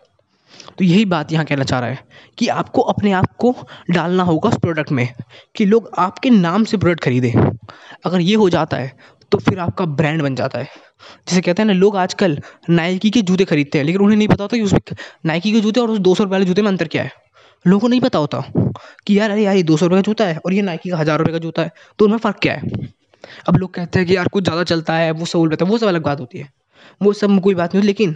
तो 0.78 0.84
यही 0.84 1.06
बात 1.06 1.32
यहाँ 1.32 1.46
कहना 1.46 1.64
चाह 1.64 1.80
रहा 1.80 1.90
है 1.90 2.00
कि 2.38 2.48
आपको 2.50 2.82
अपने 2.84 3.12
आप 3.14 3.36
को 3.40 3.54
डालना 3.92 4.24
होगा 4.24 4.50
उस 4.50 4.58
प्रोडक्ट 4.60 4.92
में 4.92 5.08
कि 5.56 5.66
लोग 5.66 5.90
आपके 5.98 6.30
नाम 6.30 6.64
से 6.64 6.78
प्रोडक्ट 6.78 7.04
खरीदें। 7.04 7.32
अगर 8.06 8.20
ये 8.22 8.36
हो 8.36 8.50
जाता 8.50 8.78
है 8.78 8.92
तो 9.32 9.38
फिर 9.40 9.60
आपका 9.60 9.86
ब्रांड 9.86 10.22
बन 10.22 10.36
जाता 10.36 10.60
है। 10.60 10.68
जैसे 11.30 11.42
कहते 11.42 11.62
हैं 11.62 11.68
ना, 11.68 11.74
लोग 11.74 11.98
आजकल 11.98 12.40
नाइकी 12.70 13.10
के 13.10 13.22
जूते 13.22 13.46
खरीदते 13.46 13.78
हैं, 13.78 13.86
लेकिन 13.86 14.02
उन्हें 14.02 14.18
नहीं 14.18 14.28
पता 14.28 14.44
होता 14.44 14.58
कि 14.58 14.64
उसमें 14.64 14.96
नाइकी 15.26 15.52
के 15.52 15.62
जूते 15.62 15.80
और 15.80 15.90
उस 15.90 16.00
दो 16.00 16.16
सौ 16.16 16.24
रुपये 16.24 16.32
वाले 16.32 16.46
जूते 16.46 16.62
में 16.62 16.70
अंतर 16.70 16.88
क्या 16.88 17.04
है। 17.04 17.12
लोगों 17.66 17.80
को 17.80 17.88
नहीं 17.88 18.02
पता 18.02 18.20
होता 18.20 18.42
कि 19.08 19.18
यार, 19.20 19.30
अरे 19.32 19.44
यार, 19.44 19.56
ये 19.56 19.64
दो 19.64 19.78
सौ 19.78 19.86
रुपये 19.86 19.98
का 19.98 20.06
जूता 20.06 20.26
है 20.26 20.38
और 20.38 20.54
ये 20.54 20.62
नाइकी 20.62 20.90
का 20.90 20.98
हज़ार 20.98 21.20
रुपये 21.20 21.34
का 21.34 21.40
जूता 21.40 21.62
है 21.62 21.72
तो 22.00 22.06
उनमें 22.06 22.18
फ़र्क 22.20 22.38
क्या 22.42 22.54
है? 22.54 22.70
अब 23.50 23.58
लोग 23.58 23.74
कहते 23.74 24.00
हैं 24.00 24.08
कि 24.08 24.16
यार, 24.16 24.28
कुछ 24.28 24.44
ज़्यादा 24.44 24.64
चलता 24.66 24.96
है, 24.96 25.12
वो 25.12 25.26
सहूलत 25.26 25.62
है 25.62 25.68
वो 25.68 25.78
सब 25.78 25.88
अलग 25.88 26.04
बात 26.04 26.20
होती 26.20 26.40
है। 26.40 26.50
वो 27.02 27.14
सब 27.14 27.40
कोई 27.42 27.56
बात 27.56 27.76
नहीं 27.76 27.84
लेकिन 27.86 28.16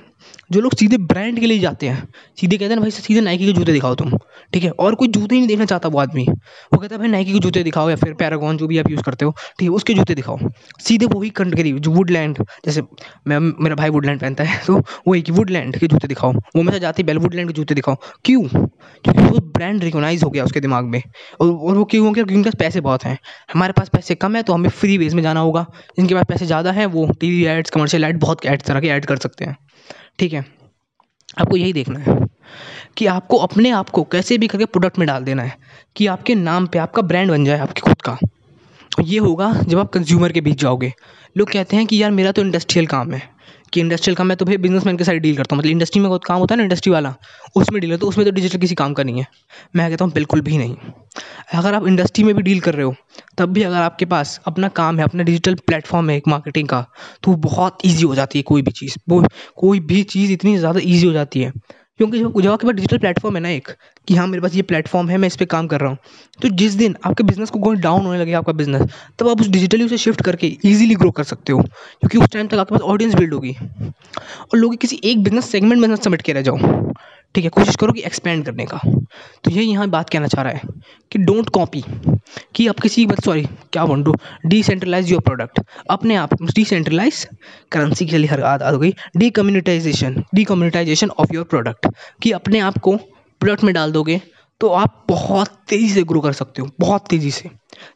जो 0.51 0.61
लोग 0.61 0.75
सीधे 0.75 0.97
ब्रांड 0.97 1.39
के 1.39 1.47
लिए 1.47 1.59
जाते 1.59 1.87
हैं, 1.87 2.07
सीधे 2.37 2.57
कहते 2.57 2.65
हैं 2.65 2.75
ना, 2.75 2.81
भाई 2.81 2.91
सीधे 2.91 3.21
नाइकी 3.21 3.45
के 3.45 3.53
जूते 3.53 3.71
दिखाओ 3.71 3.95
तुम। 3.95 4.17
ठीक 4.53 4.63
है? 4.63 4.69
और 4.71 4.95
कोई 4.95 5.07
जूते 5.07 5.35
ही 5.35 5.39
नहीं 5.41 5.47
देखना 5.47 5.65
चाहता 5.65 5.89
वो 5.89 5.99
आदमी। 5.99 6.25
वो 6.27 6.77
कहता 6.77 6.95
है, 6.95 6.99
भाई 6.99 7.07
नाइकी 7.07 7.33
के 7.33 7.39
जूते 7.39 7.63
दिखाओ 7.63 7.89
या 7.89 7.95
फिर 7.95 8.13
पैरागॉन 8.13 8.57
जो 8.57 8.67
भी 8.67 8.77
आप 8.77 8.89
यूज़ 8.91 9.01
करते 9.01 9.25
हो, 9.25 9.31
ठीक 9.59 9.69
है, 9.69 9.75
उसके 9.75 9.93
जूते 9.93 10.15
दिखाओ। 10.15 10.37
सीधे 10.79 11.05
वही 11.05 11.29
कंट्री 11.31 11.71
जो 11.71 11.91
वुडलैंड 11.91 12.43
जैसे 12.65 12.81
मैं, 13.27 13.39
मेरा 13.39 13.75
भाई 13.75 13.89
वुडलैंड 13.89 14.19
पहनता 14.21 14.43
है 14.43 14.59
तो 14.65 14.81
वही 15.07 15.21
कि 15.21 15.31
वुडलैंड 15.31 15.77
के 15.79 15.87
जूते 15.87 16.07
दिखाओ। 16.07 16.33
वो 16.55 16.63
मैं 16.63 16.79
जाती 16.79 17.03
बेल 17.03 17.17
वुडलैंड 17.17 17.47
के 17.47 17.53
जूते 17.53 17.75
दिखाओ। 17.75 17.95
क्यों? 18.25 18.41
क्योंकि 18.43 19.21
वो 19.21 19.39
ब्रांड 19.49 19.83
रिकोगनाइज 19.83 20.23
हो 20.23 20.29
गया 20.29 20.43
उसके 20.43 20.59
दिमाग 20.59 20.85
में। 20.85 21.01
और 21.41 21.77
वो 21.77 21.83
क्यों 21.85 22.05
हो 22.05 22.11
गया? 22.11 22.23
क्योंकि 22.23 22.35
उनके 22.35 22.49
पास 22.49 22.59
पैसे 22.59 22.81
बहुत 22.81 23.03
हैं। 23.05 23.17
हमारे 23.53 23.73
पास 23.73 23.89
पैसे 23.89 24.15
कम 24.15 24.35
है 24.35 24.43
तो 24.43 24.53
हमें 24.53 24.69
फ्री 24.71 24.97
वेज 24.97 25.13
में 25.13 25.23
जाना 25.23 25.39
होगा। 25.39 25.65
जिनके 25.97 26.15
पास 26.15 26.25
पैसे 26.29 26.45
ज़्यादा 26.45 26.71
हैं, 26.71 26.85
वो 26.85 27.07
T 27.21 27.29
V 27.29 27.43
ads 27.47 27.69
commercial 27.69 28.03
ad 28.03 28.19
बहुत 28.19 28.45
एड 28.45 28.61
तरह 28.61 28.79
के 28.79 28.87
ऐड 28.87 29.05
कर 29.05 29.17
सकते 29.17 29.45
हैं। 29.45 29.57
ठीक 30.19 30.33
है? 30.33 30.45
आपको 31.37 31.57
यही 31.57 31.73
देखना 31.73 31.99
है 31.99 32.17
कि 32.97 33.05
आपको 33.05 33.37
अपने 33.37 33.69
आप 33.71 33.89
को 33.89 34.03
कैसे 34.03 34.37
भी 34.37 34.47
करके 34.47 34.65
प्रोडक्ट 34.65 34.99
में 34.99 35.07
डाल 35.07 35.23
देना 35.23 35.43
है 35.43 35.57
कि 35.95 36.07
आपके 36.07 36.35
नाम 36.35 36.67
पे 36.67 36.79
आपका 36.79 37.01
ब्रांड 37.01 37.29
बन 37.31 37.45
जाए 37.45 37.59
आपके 37.59 37.81
खुद 37.81 38.01
का। 38.01 38.17
ये 39.01 39.19
होगा 39.19 39.51
जब 39.59 39.79
आप 39.79 39.89
कंज्यूमर 39.89 40.31
के 40.31 40.41
बीच 40.41 40.61
जाओगे। 40.61 40.91
लोग 41.35 41.51
कहते 41.51 41.75
हैं 41.75 41.85
कि 41.85 42.01
यार 42.01 42.11
मेरा 42.11 42.31
तो 42.31 42.41
इंडस्ट्रियल 42.41 42.87
काम 42.87 43.11
है 43.13 43.21
कि 43.73 43.79
इंडस्ट्रियल 43.79 44.15
काम, 44.15 44.27
मैं 44.27 44.37
तो 44.37 44.45
भाई 44.45 44.57
बिजनेसमैन 44.57 44.97
के 44.97 45.03
साथ 45.03 45.13
डील 45.15 45.35
करता 45.37 45.55
हूँ। 45.55 45.59
मतलब 45.59 45.71
इंडस्ट्री 45.71 46.01
में 46.01 46.07
बहुत 46.09 46.23
काम 46.25 46.39
होता 46.39 46.53
है 46.53 46.57
ना 46.57 46.63
इंडस्ट्री 46.63 46.91
वाला, 46.91 47.13
उसमें 47.55 47.79
डील 47.81 47.91
है 47.91 47.97
तो 47.97 48.07
उसमें 48.07 48.25
तो 48.25 48.31
डिजिटल 48.31 48.59
किसी 48.59 48.75
काम 48.75 48.93
का 48.93 49.03
नहीं 49.03 49.19
है। 49.19 49.27
मैं 49.75 49.89
कहता 49.89 50.05
हूँ 50.05 50.13
बिल्कुल 50.13 50.41
भी 50.41 50.57
नहीं। 50.57 50.75
अगर 51.49 51.73
आप 51.73 51.85
इंडस्ट्री 51.87 52.23
में 52.23 52.33
भी 52.35 52.41
डील 52.41 52.59
कर 52.59 52.73
रहे 52.75 52.85
हो, 52.85 52.93
तब 53.37 53.49
भी 53.53 53.63
अगर 53.63 53.77
आपके 53.77 54.05
पास 54.05 54.39
अपना 54.47 54.67
काम 54.69 54.97
है, 54.99 55.03
अपना 55.03 55.23
डिजिटल 55.23 55.55
प्लेटफॉर्म 55.67 56.09
है 56.09 56.17
एक 56.17 56.27
मार्केटिंग 56.27 56.67
का 56.67 56.85
तो 57.23 57.35
बहुत 57.47 57.77
ईजी 57.85 58.03
हो 58.03 58.15
जाती 58.15 58.39
है 58.39 58.43
कोई 58.43 58.61
भी 58.61 58.71
चीज़। 58.71 58.95
वो 59.09 59.23
कोई 59.57 59.79
भी 59.81 60.03
चीज़ 60.05 60.31
इतनी 60.31 60.57
ज़्यादा 60.57 60.79
ईजी 60.83 61.05
हो 61.07 61.13
जाती 61.13 61.41
है। 61.41 61.51
क्योंकि 61.99 62.19
जब 62.19 62.39
जब 62.41 62.49
आपके 62.51 62.67
पास 62.67 62.75
डिजिटल 62.75 62.97
प्लेटफॉर्म 62.97 63.35
है 63.35 63.41
ना 63.41 63.49
एक, 63.49 63.67
कि 64.07 64.15
हाँ 64.15 64.27
मेरे 64.27 64.41
पास 64.41 64.53
ये 64.55 64.61
प्लेटफॉर्म 64.61 65.09
है, 65.09 65.17
मैं 65.17 65.27
इस 65.27 65.35
पर 65.35 65.45
काम 65.45 65.67
कर 65.67 65.79
रहा 65.81 65.89
हूँ 65.89 65.97
तो 66.41 66.49
जिस 66.57 66.73
दिन 66.73 66.95
आपके 67.05 67.23
बिज़नेस 67.23 67.49
को 67.49 67.59
गोइंग 67.59 67.81
डाउन 67.81 68.05
होने 68.05 68.19
लगे 68.19 68.33
आपका 68.33 68.53
बिज़नेस 68.53 68.81
तब 69.19 69.29
आप 69.29 69.41
उस 69.41 69.47
डिजिटली 69.49 69.83
उसे 69.85 69.97
शिफ्ट 69.97 70.21
करके 70.21 70.47
ईजिली 70.65 70.95
ग्रो 70.95 71.11
कर 71.11 71.23
सकते 71.23 71.53
हो। 71.53 71.61
क्योंकि 71.61 72.17
उस 72.17 72.29
टाइम 72.33 72.47
तक 72.47 72.57
आपके 72.57 72.75
पास 72.75 72.81
ऑडियंस 72.83 73.15
बिल्ड 73.15 73.33
होगी। 73.33 73.55
और 74.43 74.57
लोग 74.57 74.75
किसी 74.77 74.99
एक 75.03 75.23
बिज़नेस 75.23 75.49
सेगमेंट 75.51 75.81
में 75.81 75.95
सबमिट 75.95 76.21
के 76.21 76.33
रह 76.33 76.41
जाओ। 76.41 76.57
ठीक 77.35 77.43
है, 77.43 77.49
कोशिश 77.49 77.75
करो 77.75 77.93
कि 77.93 78.01
एक्सपेंड 78.05 78.45
करने 78.45 78.65
का। 78.65 78.79
तो 79.43 79.51
ये 79.51 79.63
यहाँ 79.63 79.87
बात 79.89 80.09
कहना 80.09 80.27
चाह 80.27 80.43
रहा 80.43 80.53
है 80.53 80.61
कि 81.11 81.19
डोंट 81.19 81.49
कॉपी 81.49 81.83
कि 82.55 82.67
आप 82.67 82.79
किसी 82.79 83.07
सॉरी 83.25 83.43
क्या 83.73 83.85
बोल 83.85 84.03
डू 84.03 84.15
डिसेंट्रलाइज 84.45 85.11
योर 85.11 85.21
प्रोडक्ट 85.21 85.59
अपने 85.89 86.15
आप 86.15 86.33
डिसेंट्रलाइज 86.43 87.27
करेंसी 87.71 88.05
के 88.05 88.17
लिए 88.17 88.29
हर 88.29 88.41
आद 88.43 88.63
हो 88.63 88.79
गई। 88.79 88.93
Decommunitisation 89.29 90.23
decommunitisation 90.43 91.09
of 91.09 91.33
your 91.33 91.45
product 91.45 91.87
कि 92.21 92.31
अपने 92.31 92.59
आप 92.59 92.77
को 92.77 92.95
प्रोडक्ट 92.95 93.63
में 93.63 93.73
डाल 93.73 93.91
दोगे 93.91 94.21
तो 94.61 94.67
आप 94.69 95.03
बहुत 95.09 95.47
तेज़ी 95.69 95.89
से 95.89 96.03
ग्रो 96.03 96.21
कर 96.21 96.33
सकते 96.33 96.61
हो, 96.61 96.69
बहुत 96.79 97.07
तेज़ी 97.09 97.31
से। 97.31 97.49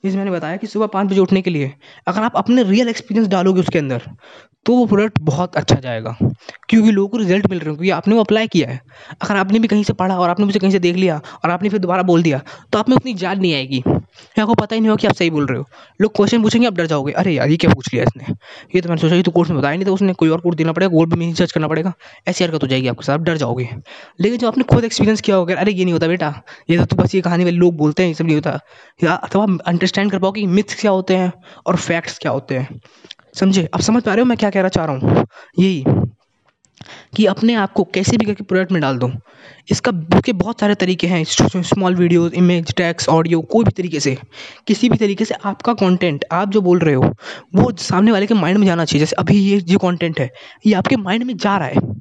जैसे 0.06 0.18
मैंने 0.18 0.31
बताया 0.31 0.57
कि 0.57 0.68
सुबह 0.68 0.88
पाँच 0.88 1.07
बजे 1.10 1.19
उठने 1.19 1.42
के 1.42 1.50
लिए 1.50 1.71
अगर 2.07 2.24
आप 2.24 2.36
अपने 2.38 2.63
रियल 2.63 2.89
एक्सपीरियंस 2.89 3.27
डालोगे 3.30 3.62
उसके 3.62 3.80
अंदर 3.80 4.01
तो 4.65 4.74
वो 4.75 4.86
प्रोडक्ट 4.86 5.19
बहुत 5.21 5.56
अच्छा 5.57 5.75
जाएगा। 5.77 6.15
क्योंकि 6.69 6.92
लोगों 6.92 7.07
को 7.10 7.18
रिज़ल्ट 7.18 7.50
मिल 7.50 7.60
रहे 7.60 7.69
हैं, 7.69 7.75
क्योंकि 7.75 7.89
आपने 7.92 8.15
वो 8.15 8.21
अप्लाई 8.21 8.48
किया 8.48 8.69
है। 8.69 8.80
अगर 9.21 9.36
आपने 9.38 9.60
भी 9.60 9.68
कहीं 9.68 9.83
से 9.83 9.94
पढ़ा 9.94 10.18
और 10.19 10.30
आपने 10.30 10.45
मुझे 10.45 10.60
कहीं 10.60 10.71
से 10.71 10.80
देख 10.80 10.95
लिया 10.95 11.19
और 11.44 11.51
आपने 11.51 11.69
फिर 11.69 11.80
दोबारा 11.80 12.04
बोल 12.04 12.24
दिया 12.24 12.42
तो 12.74 12.80
आप 12.80 12.89
में 12.89 12.95
उतनी 12.98 13.13
जान 13.15 13.39
नहीं 13.39 13.53
आएगी। 13.55 13.84
आपको 14.39 14.53
पता 14.53 14.75
ही 14.75 14.82
नहीं 14.82 14.89
होगा 14.89 15.01
कि 15.01 15.08
आप 15.08 15.13
सही 15.13 15.30
बोल 15.30 15.46
रहे 15.46 15.58
हो। 15.58 15.65
लोग 16.01 16.15
क्वेश्चन 16.15 16.42
पूछेंगे 16.42 16.68
आप 16.68 16.74
डर 16.74 16.86
जाओगे। 16.86 17.12
अरे 17.13 17.34
यार 17.34 17.50
ये 17.50 17.58
क्या 17.58 17.72
पूछ 17.74 17.94
लिया 17.94 18.03
इसने? 18.03 18.34
ये 18.75 18.82
तो 18.82 18.89
मैंने 18.89 19.01
सोचा 19.01 19.15
ये 19.15 19.24
तो 19.24 19.32
कोर्स 19.32 19.50
में 19.50 19.60
बताया 19.60 19.75
नहीं 19.75 19.86
तो 19.86 19.94
उसने 19.94 20.13
कोई 20.13 20.30
और 20.30 20.42
कोर्स 20.42 20.58
देना 20.58 20.72
पड़ेगा 20.72 20.92
गोल्ड 20.92 21.13
में 21.13 21.34
सर्च 21.34 21.51
करना 21.51 21.68
पड़ेगा। 21.68 21.94
ऐसी 22.27 22.44
हरकत 22.44 22.63
हो 22.63 22.68
जाएगी 22.68 22.88
आपके 22.88 23.06
साथ 23.06 23.20
डर 23.20 23.38
जाओगे। 23.38 23.70
लेकिन 24.22 24.38
जब 24.38 24.48
आपने 24.48 24.63
खुद 24.63 24.86
एक्सपीरियंस 24.86 25.22
किया 25.22 25.38
होगा 25.38 25.56
अरे 25.56 25.72
ये 25.72 25.84
नहीं 25.84 25.94
होता 25.94 26.08
बेटा 26.08 26.34
ये 26.70 26.86
तो, 26.86 26.96
बस 26.96 27.15
ये 27.15 27.22
कहानी 27.22 27.44
वाले 27.44 27.58
लोग 27.58 27.75
बोलते 27.77 28.03
हैं 28.03 28.10
ये 28.10 28.15
सब 28.15 28.25
नहीं 28.25 28.36
होता। 28.36 28.60
या 29.03 29.13
अथवा 29.13 29.46
अंडरस्टैंड 29.65 30.12
कर 30.12 30.20
पाओ 30.20 30.32
कि 30.32 30.46
मिथ्स 30.48 30.80
क्या 30.82 30.92
होते 30.92 31.15
हैं 31.15 31.32
और 31.65 31.75
फैक्ट्स 31.77 32.18
क्या 32.18 32.32
होते 32.32 32.58
हैं। 32.58 32.80
समझे? 33.36 33.68
आप 33.74 33.82
समझ 33.82 34.03
पा 34.03 34.13
रहे 34.13 34.22
हो 34.22 34.25
मैं 34.25 34.38
क्या 34.38 34.50
कहना 34.50 34.70
चाह 34.70 34.86
रहा 34.86 34.96
हूँ? 34.96 35.25
यही। 35.60 35.84
कि 37.15 37.25
अपने 37.25 37.53
आप 37.55 37.73
को 37.73 37.83
कैसे 37.93 38.17
भी 38.17 38.25
करके 38.25 38.43
प्रोडक्ट 38.43 38.71
में 38.71 38.81
डाल 38.81 38.97
दो। 38.97 39.11
इसका 39.71 39.91
के 40.19 40.33
बहुत 40.33 40.59
सारे 40.59 40.75
तरीके 40.75 41.07
हैं 41.07 41.23
small 41.23 41.95
video 41.95 42.27
image 42.29 42.73
text 42.75 43.09
audio 43.09 43.41
कोई 43.43 43.65
भी 43.65 43.71
तरीके 43.71 43.99
से। 43.99 44.17
किसी 44.67 44.89
भी 44.89 44.97
तरीके 44.97 45.25
से 45.25 45.35
आपका 45.45 45.73
कंटेंट 45.75 46.25
आप 46.31 46.49
जो 46.49 46.61
बोल 46.61 46.79
रहे 46.79 46.95
हो, 46.95 47.13
वो 47.55 47.71
सामने 47.79 48.11
वाले 48.11 48.27
के 48.27 48.33
माइंड 48.33 48.57
में 48.57 48.65
जाना 48.67 48.85
चाहिए। 48.85 48.99
जैसे 48.99 49.15
अभी 49.15 49.37
ये 49.39 49.59
जो 49.61 49.77
कंटेंट 49.79 50.19
है, 50.19 50.29
ये 50.65 50.73
आपके 50.73 50.95
माइंड 50.97 51.23
में 51.23 51.35
जा 51.37 51.57
रहा 51.57 51.67
है। 51.67 51.91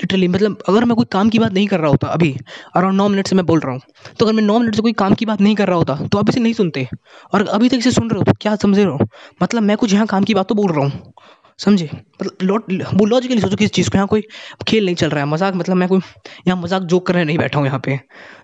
लिटरली 0.00 0.28
मतलब 0.28 0.62
अगर 0.68 0.84
मैं 0.84 0.96
कोई 0.96 1.06
काम 1.12 1.28
की 1.30 1.38
बात 1.38 1.52
नहीं 1.52 1.66
कर 1.66 1.80
रहा 1.80 1.90
होता 1.90 2.08
अभी 2.08 2.34
अराउंड 2.76 2.96
नौ 2.96 3.08
मिनट 3.08 3.26
से 3.26 3.36
मैं 3.36 3.44
बोल 3.46 3.60
रहा 3.60 3.72
हूँ 3.72 3.80
तो 4.18 4.24
अगर 4.24 4.34
मैं 4.34 4.42
नौ 4.42 4.58
मिनट 4.58 4.74
से 4.74 4.82
कोई 4.82 4.92
काम 4.94 5.14
की 5.14 5.26
बात 5.26 5.40
नहीं 5.40 5.54
कर 5.54 5.68
रहा 5.68 5.76
होता 5.76 5.94
तो 6.06 6.18
अभी 6.18 6.30
इसे 6.30 6.40
नहीं 6.40 6.52
सुनते। 6.54 6.86
और 7.34 7.46
अभी 7.48 7.68
तक 7.68 7.76
इसे 7.76 7.90
सुन 7.90 8.10
रहे 8.10 8.18
हो 8.18 8.24
तो 8.24 8.32
क्या 8.40 8.54
समझ 8.56 8.78
रहे 8.78 8.86
हो? 8.86 8.98
मतलब 9.42 9.62
मैं 9.62 9.76
कुछ 9.76 9.92
यहाँ 9.92 10.06
काम 10.06 10.24
की 10.24 10.34
बात 10.34 10.48
तो 10.48 10.54
बोल 10.54 10.72
रहा 10.72 10.84
हूँ। 10.84 11.12
समझे? 11.60 11.88
मतलब 12.22 12.86
वो 12.94 13.06
लॉजिकली 13.06 13.40
सोचो 13.40 13.56
किस 13.56 13.70
चीज़ 13.70 13.90
को, 13.90 13.96
यहाँ 13.96 14.08
कोई 14.08 14.22
खेल 14.68 14.84
नहीं 14.84 14.94
चल 14.94 15.10
रहा 15.10 15.24
है, 15.24 15.30
मज़ाक 15.30 15.54
मतलब 15.54 15.76
मैं 15.76 15.88
कोई 15.88 16.00
यहाँ 16.46 16.60
मज़ाक 16.60 16.82
जोक 16.84 17.06
करने 17.06 17.24
नहीं 17.24 17.38
बैठा 17.38 17.58
हूँ 17.58 17.66
यहाँ 17.66 17.80
पे। 17.84 17.96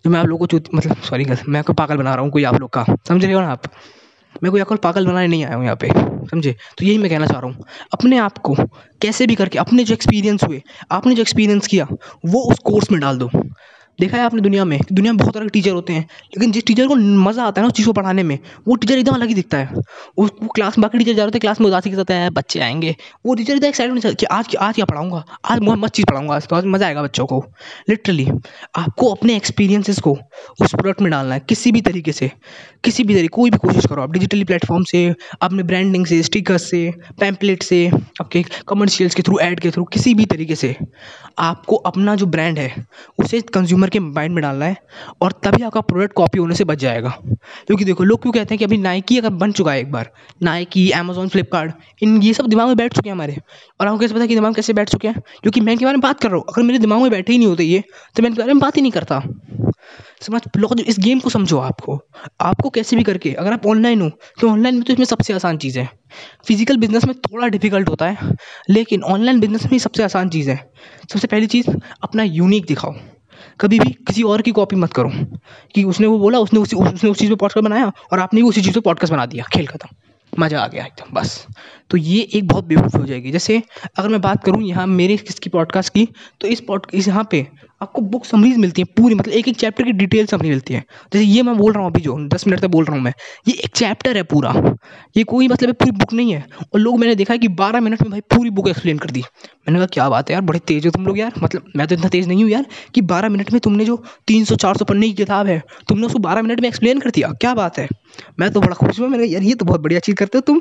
जो 0.05 0.11
मैं 0.11 0.21
आप 0.21 0.27
लोगों 0.27 0.47
को 0.47 0.77
मतलब 0.77 0.97
सॉरी 1.03 1.25
मैं 1.49 1.63
कोई 1.63 1.75
पागल 1.75 1.97
बना 1.97 2.15
रहा 2.15 2.23
हूँ, 2.23 2.31
कोई 2.33 2.45
आप 2.45 2.61
लोग 2.61 2.71
का। 2.71 2.85
समझ 3.09 3.25
रहे 3.25 3.33
हो 3.33 3.41
ना 3.41 3.49
आप? 3.49 3.63
मैं 4.43 4.51
कोई 4.53 4.61
आपको 4.61 4.77
पागल 4.77 5.07
बनाने 5.07 5.27
नहीं 5.27 5.45
आया 5.45 5.57
हूँ 5.57 5.65
यहाँ 5.65 5.77
पे, 5.77 5.89
समझे? 6.31 6.55
तो 6.79 6.85
यही 6.85 6.99
मैं 6.99 7.11
कहना 7.11 7.27
चाह 7.27 7.39
रहा 7.41 7.51
हूँ, 7.51 7.65
अपने 7.93 8.19
आप 8.19 8.39
को 8.39 8.55
कैसे 9.03 9.27
भी 9.27 9.35
करके, 9.35 9.59
अपने 9.59 9.85
जो 9.85 9.95
एक्सपीरियंस 9.95 10.45
हुए, 10.45 10.63
आपने 10.91 11.15
जो 11.15 11.23
एक्सपीरियंस 11.23 11.67
किया, 11.67 11.87
वो 12.27 12.43
उस 12.51 12.59
कोर्स 12.65 12.91
में 12.91 13.01
डाल 13.01 13.19
दो। 13.19 13.31
देखा 13.99 14.17
है 14.17 14.25
आपने 14.25 14.41
दुनिया 14.41 14.65
में? 14.65 14.79
दुनिया 14.93 15.13
में 15.13 15.19
बहुत 15.19 15.35
तरह 15.35 15.45
के 15.45 15.51
टीचर 15.51 15.71
होते 15.71 15.93
हैं, 15.93 16.01
लेकिन 16.27 16.53
जिस 16.53 16.65
टीचर 16.67 16.87
को 16.87 16.95
मज़ा 16.95 17.45
आता 17.45 17.61
है 17.61 17.65
ना 17.65 17.69
उस 17.69 17.75
चीज़ 17.75 17.87
को 17.87 17.93
पढ़ाने 17.93 18.23
में, 18.23 18.39
वो 18.69 18.77
टीचर 18.77 18.99
एकदम 18.99 19.15
अलग 19.15 19.29
ही 19.29 19.35
दिखता 19.35 19.59
है। 19.59 19.83
वो 20.19 20.27
क्लास 20.55 20.79
में 20.79 20.83
बाकी 20.83 20.99
टीचर 20.99 21.13
जा 21.13 21.25
रहे 21.25 21.35
थे 21.35 21.39
क्लास 21.39 21.61
में 21.61 21.67
उदासी 21.67 21.91
के 21.91 21.97
साथ 21.97 22.11
है 22.11 22.29
बच्चे 22.31 22.61
आएँगे। 22.61 22.95
वो 23.27 23.35
टीचर 23.35 23.55
एकदम 23.55 23.67
एक्साइटेड 23.67 24.17
कि 24.17 24.27
आज 24.27 24.57
आज 24.57 24.75
क्या 24.75 24.85
पढ़ाऊँगा? 24.85 25.25
आज 25.45 25.61
मैं 25.61 25.75
मस्त 25.77 25.95
चीज़ 25.95 26.07
पढ़ाऊँगा 26.07 26.35
आज 26.35 26.47
तो 26.49 26.63
मज़ा 26.67 26.87
आएगा 26.87 27.03
बच्चों 27.03 27.27
को। 27.27 27.45
लिटरली 27.89 28.29
आपको 28.77 29.11
अपने 29.11 29.37
एक्सपीरियंसेस 29.37 30.01
को 30.01 30.13
उस 30.13 30.71
प्रोडक्ट 30.71 31.01
में 31.03 31.11
डालना 31.11 31.35
है, 31.35 31.41
किसी 31.49 31.73
भी 31.73 31.81
तरीके 31.81 32.13
से। 32.13 32.31
किसी 32.85 33.05
भी 33.05 33.15
तरीके, 33.15 33.29
कोई 33.29 33.51
भी 33.51 33.59
कोशिश 33.59 33.87
करो 33.87 34.03
आप 34.03 34.11
डिजिटली 34.11 34.45
प्लेटफॉर्म 34.45 34.85
से, 34.85 35.15
अपने 35.43 35.63
ब्रांडिंग 35.63 36.07
से 36.07 36.23
स्टिकर 36.23 36.59
से 36.59 36.91
पैम्पलेट 37.21 37.63
से, 37.63 37.87
आपके 38.21 38.45
कमर्शियल्स 38.69 39.15
के 39.15 39.23
थ्रू 39.23 39.39
एड 39.39 39.61
के 39.61 39.71
थ्रू 39.71 39.85
किसी 39.85 40.15
भी 40.15 40.25
तरीके 40.27 40.55
से। 40.55 40.75
आपको 41.39 41.77
अपना 41.77 42.15
जो 42.15 42.27
ब्रांड 42.27 42.59
है, 42.59 42.75
उसे 43.19 43.41
कंज्यूमर 43.55 43.86
के 43.91 44.01
माइंड 44.01 44.35
में 44.35 44.43
डालना 44.43 44.65
है 44.65 44.77
और 45.23 45.33
तभी 45.45 45.63
आपका 45.63 45.81
प्रोडक्ट 45.83 46.13
कॉपी 46.13 46.39
होने 46.39 46.55
से 46.55 46.65
बच 46.65 46.79
जाएगा। 46.79 47.11
क्योंकि 47.67 47.85
देखो, 47.85 48.05
लोग 48.05 48.23
क्यों 48.23 48.33
कहते 48.33 48.55
हैं 48.55 48.59
कि 48.59 48.65
अभी 48.65 48.77
नाइकी 48.79 49.19
अगर 49.19 49.31
बन 49.33 49.53
चुका 49.53 49.73
है 49.73 49.81
एक 49.81 49.91
बार 49.93 50.11
नाइकी 50.43 50.89
अमेजोन 50.91 51.29
फ्लिपकार्ट 51.29 52.03
इन 52.03 52.23
ये 52.23 52.33
सब 52.35 52.47
दिमाग 52.47 52.67
में 52.69 52.77
बैठ 52.77 52.95
चुके 52.95 53.09
हैं 53.09 53.15
हमारे। 53.15 53.37
और 53.81 53.87
आपको 53.87 53.99
कैसे 53.99 54.15
पता 54.15 54.27
कि 54.27 54.35
दिमाग 54.35 54.55
कैसे 54.55 54.73
बैठ 54.73 54.91
चुके 54.91 55.09
हैं? 55.09 55.21
क्योंकि 55.43 55.61
मैं 55.61 55.73
इनके 55.73 55.85
बारे 55.85 55.97
में 55.97 56.03
बात 56.03 56.21
कर 56.21 56.29
रहा 56.29 56.37
हूँ। 56.37 56.45
अगर 56.49 56.63
मेरे 56.63 56.79
दिमाग 56.79 57.01
में 57.03 57.11
बैठे 57.11 57.33
ही 57.33 57.39
नहीं 57.39 57.49
होते 57.49 57.65
ये 57.65 57.83
तो 58.17 58.23
मैं 58.23 58.31
इनके 58.31 58.43
बारे 58.43 58.53
में 58.53 58.61
बात 58.61 58.77
ही 58.77 58.83
नहीं 58.83 58.93
करता। 58.93 59.23
समझ, 60.23 60.41
लोग 60.57 60.81
इस 60.81 60.99
गेम 60.99 61.19
को 61.21 61.31
समझो 61.31 61.59
आपको। 61.59 61.99
आपको 62.41 62.71
कैसे 62.71 62.97
भी 62.97 63.03
करके, 63.03 63.33
अगर 63.33 63.53
आप 63.53 63.67
ऑनलाइन 63.67 64.01
हो 64.01 64.09
तो 64.41 64.49
ऑनलाइन 64.51 64.75
में 64.75 64.85
तो 64.85 64.93
इसमें 64.93 65.07
सबसे 65.07 65.33
आसान 65.33 65.59
चीज़ 65.59 65.79
है। 65.79 65.89
फ़िज़िकल 66.47 66.77
बिज़नेस 66.77 67.05
में 67.05 67.15
थोड़ा 67.17 67.49
डिफ़िकल्ट 67.49 67.89
होता 67.89 68.07
है, 68.07 68.33
लेकिन 68.71 69.03
ऑनलाइन 69.05 69.41
बिज़नेस 69.41 69.67
में 69.73 69.79
सबसे 69.79 70.03
आसान 70.05 70.29
चीज़ 70.29 70.51
है। 70.51 70.57
सबसे 71.13 71.27
पहली 71.27 71.47
चीज़, 71.47 71.71
अपना 72.03 72.23
यूनिक 72.23 72.67
दिखाओ। 72.67 72.95
कभी 73.61 73.79
भी 73.79 73.91
किसी 74.07 74.23
और 74.23 74.43
की 74.43 74.51
कॉपी 74.51 74.77
मत 74.77 74.93
करो। 74.93 75.11
कि 75.75 75.85
उसने 75.85 76.07
वो 76.07 76.19
बोला, 76.19 76.39
उसने 76.39 76.61
उसी 76.61 76.77
उसने 76.77 77.11
उस 77.11 77.19
चीज़ 77.19 77.31
पे 77.31 77.37
पॉडकास्ट 77.37 77.65
बनाया 77.65 77.93
और 78.13 78.21
आपने 78.21 78.43
भी 78.43 78.49
उसी 78.49 78.63
चीज़ 78.63 78.75
पे 78.75 78.81
पॉडकास्ट 78.81 79.13
बना 79.13 79.27
दिया। 79.27 79.45
खेल 79.53 79.67
खत्म। 79.67 79.89
मज़ा 80.39 80.61
आ 80.61 80.67
गया 80.69 80.85
एकदम, 80.85 81.15
बस। 81.15 81.47
तो 81.91 81.97
ये 81.97 82.21
एक 82.35 82.49
बहुत 82.49 82.65
बेवकूफ़ी 82.65 82.99
हो 82.99 83.07
जाएगी। 83.07 83.31
जैसे 83.31 83.63
अगर 83.99 84.09
मैं 84.09 84.21
बात 84.21 84.45
करूँ 84.45 84.63
यहाँ 84.63 84.87
मेरे 84.87 85.17
किसकी 85.17 85.51
पॉडकास्ट 85.51 85.93
की 85.95 86.09
तो 86.41 86.49
इस 86.49 86.61
पॉड 86.61 86.87
इस 86.95 87.09
यहाँ 87.09 87.27
पे 87.31 87.47
आपको 87.83 88.01
बुक 88.03 88.25
समरीज 88.25 88.57
मिलती 88.57 88.83
है 88.83 88.85
पूरी। 88.97 89.15
मतलब 89.15 89.35
एक 89.35 89.49
एक 89.49 89.57
चैप्टर 89.57 89.85
की 89.85 89.93
डिटेल 89.93 90.27
समरी 90.27 90.49
मिलती 90.49 90.75
है। 90.75 90.85
जैसे 91.13 91.25
ये 91.25 91.43
मैं 91.43 91.57
बोल 91.57 91.73
रहा 91.73 91.83
हूँ 91.83 91.91
अभी 91.91 92.01
जो, 92.01 92.17
दस 92.29 92.47
मिनट 92.47 92.61
तक 92.61 92.67
बोल 92.67 92.85
रहा 92.85 92.97
हूँ 92.97 93.05
मैं, 93.05 93.13
ये 93.49 93.55
एक 93.55 93.77
चैप्टर 93.77 94.17
है 94.17 94.23
पूरा। 94.23 94.77
ये 95.17 95.25
कोई 95.25 95.49
मतलब 95.49 95.75
पूरी 95.75 95.91
बुक 95.91 96.13
नहीं 96.13 96.33
है। 96.33 96.47
और 96.75 96.81
लोग, 96.81 96.99
मैंने 96.99 97.15
देखा 97.15 97.35
है 97.35 97.39
कि 97.39 97.49
बारह 97.49 97.81
मिनट 97.81 98.03
में 98.03 98.11
भाई 98.11 98.21
पूरी 98.21 98.51
बुक 98.51 98.69
एक्सप्लेन 98.69 98.99
कर 98.99 99.11
दी। 99.11 99.23
मैंने 99.69 99.79
कहा, 99.79 99.87
क्या 99.87 100.09
बात 100.09 100.29
है 100.31 100.33
यार, 100.33 100.43
बड़े 100.43 100.59
तेज़ 100.59 100.85
हो 100.85 100.91
तुम 100.91 101.07
लोग 101.07 101.19
यार। 101.19 101.33
मतलब 101.43 101.71
मैं 101.77 101.87
तो 101.87 101.95
इतना 101.95 102.09
तेज़ 102.09 102.29
नहीं 102.29 102.43
हूँ 102.43 102.51
यार 102.51 102.67
कि 102.95 103.01
बारह 103.03 103.29
मिनट 103.29 103.53
में 103.53 103.61
तुमने 103.61 103.85
जो 103.85 104.03
तीन 104.27 104.45
सौ 104.45 104.57
चार 104.57 104.77
सौ 104.77 104.85
पन्ने 104.85 105.07
की 105.07 105.15
किताब 105.15 105.47
है, 105.47 105.63
तुमने 105.89 106.07
उसको 106.07 106.19
बारह 106.19 106.43
मिनट 106.43 106.61
में 106.61 106.69
एक्सप्लेन 106.69 107.01
कर 107.01 107.11
दिया। 107.11 107.29
क्या 107.31 107.55
बात 107.55 107.79
है? 107.79 107.89
मैं 108.41 108.51
तो 108.53 108.61
बड़ा 108.61 108.75
खुश 108.75 109.01
हुआ 109.01 109.09
मैंने 109.09 109.25
यार, 109.25 109.43
ये 109.43 109.55
तो 109.55 109.65
बहुत 109.65 109.81
बढ़िया 109.81 110.01
चीज़ 110.01 110.17
करते 110.17 110.39
हो 110.39 110.43
तुम। 110.43 110.61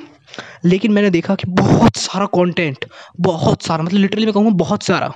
लेकिन 0.66 0.92
मैंने 0.92 1.10
देखा 1.10 1.36
कि 1.36 1.48
बहुत 1.52 1.98
सारा 1.98 2.26
कॉन्टेंट 2.26 2.86
बहुत 3.20 3.64
सारा 3.64 3.84
मतलब 3.84 4.00
लिटरली 4.00 4.26
मैं 4.26 4.34
कहूँगा 4.34 4.50
बहुत 4.50 4.84
सारा 4.84 5.12